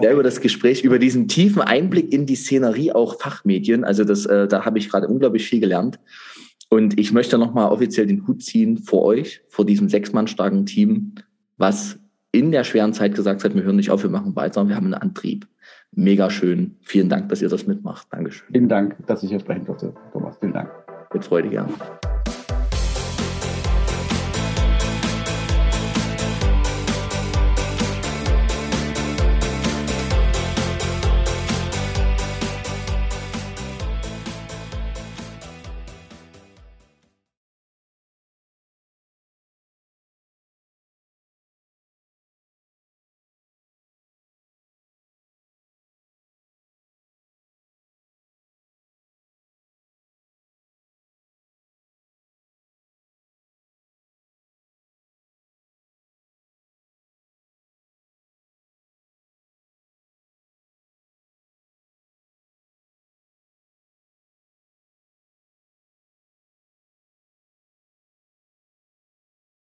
[0.00, 3.84] Sehr über das Gespräch, über diesen tiefen Einblick in die Szenerie, auch Fachmedien.
[3.84, 5.98] Also das, äh, da habe ich gerade unglaublich viel gelernt.
[6.68, 11.14] Und ich möchte nochmal offiziell den Hut ziehen vor euch, vor diesem sechsmann starken Team,
[11.56, 11.98] was
[12.32, 14.86] in der schweren Zeit gesagt hat, wir hören nicht auf, wir machen weiter, wir haben
[14.86, 15.46] einen Antrieb.
[15.92, 16.76] Mega schön.
[16.82, 18.06] Vielen Dank, dass ihr das mitmacht.
[18.10, 18.48] Dankeschön.
[18.52, 20.36] Vielen Dank, dass ich hier sprechen durfte, Thomas.
[20.38, 20.70] Vielen Dank.
[21.12, 21.72] Mit Freude, gern.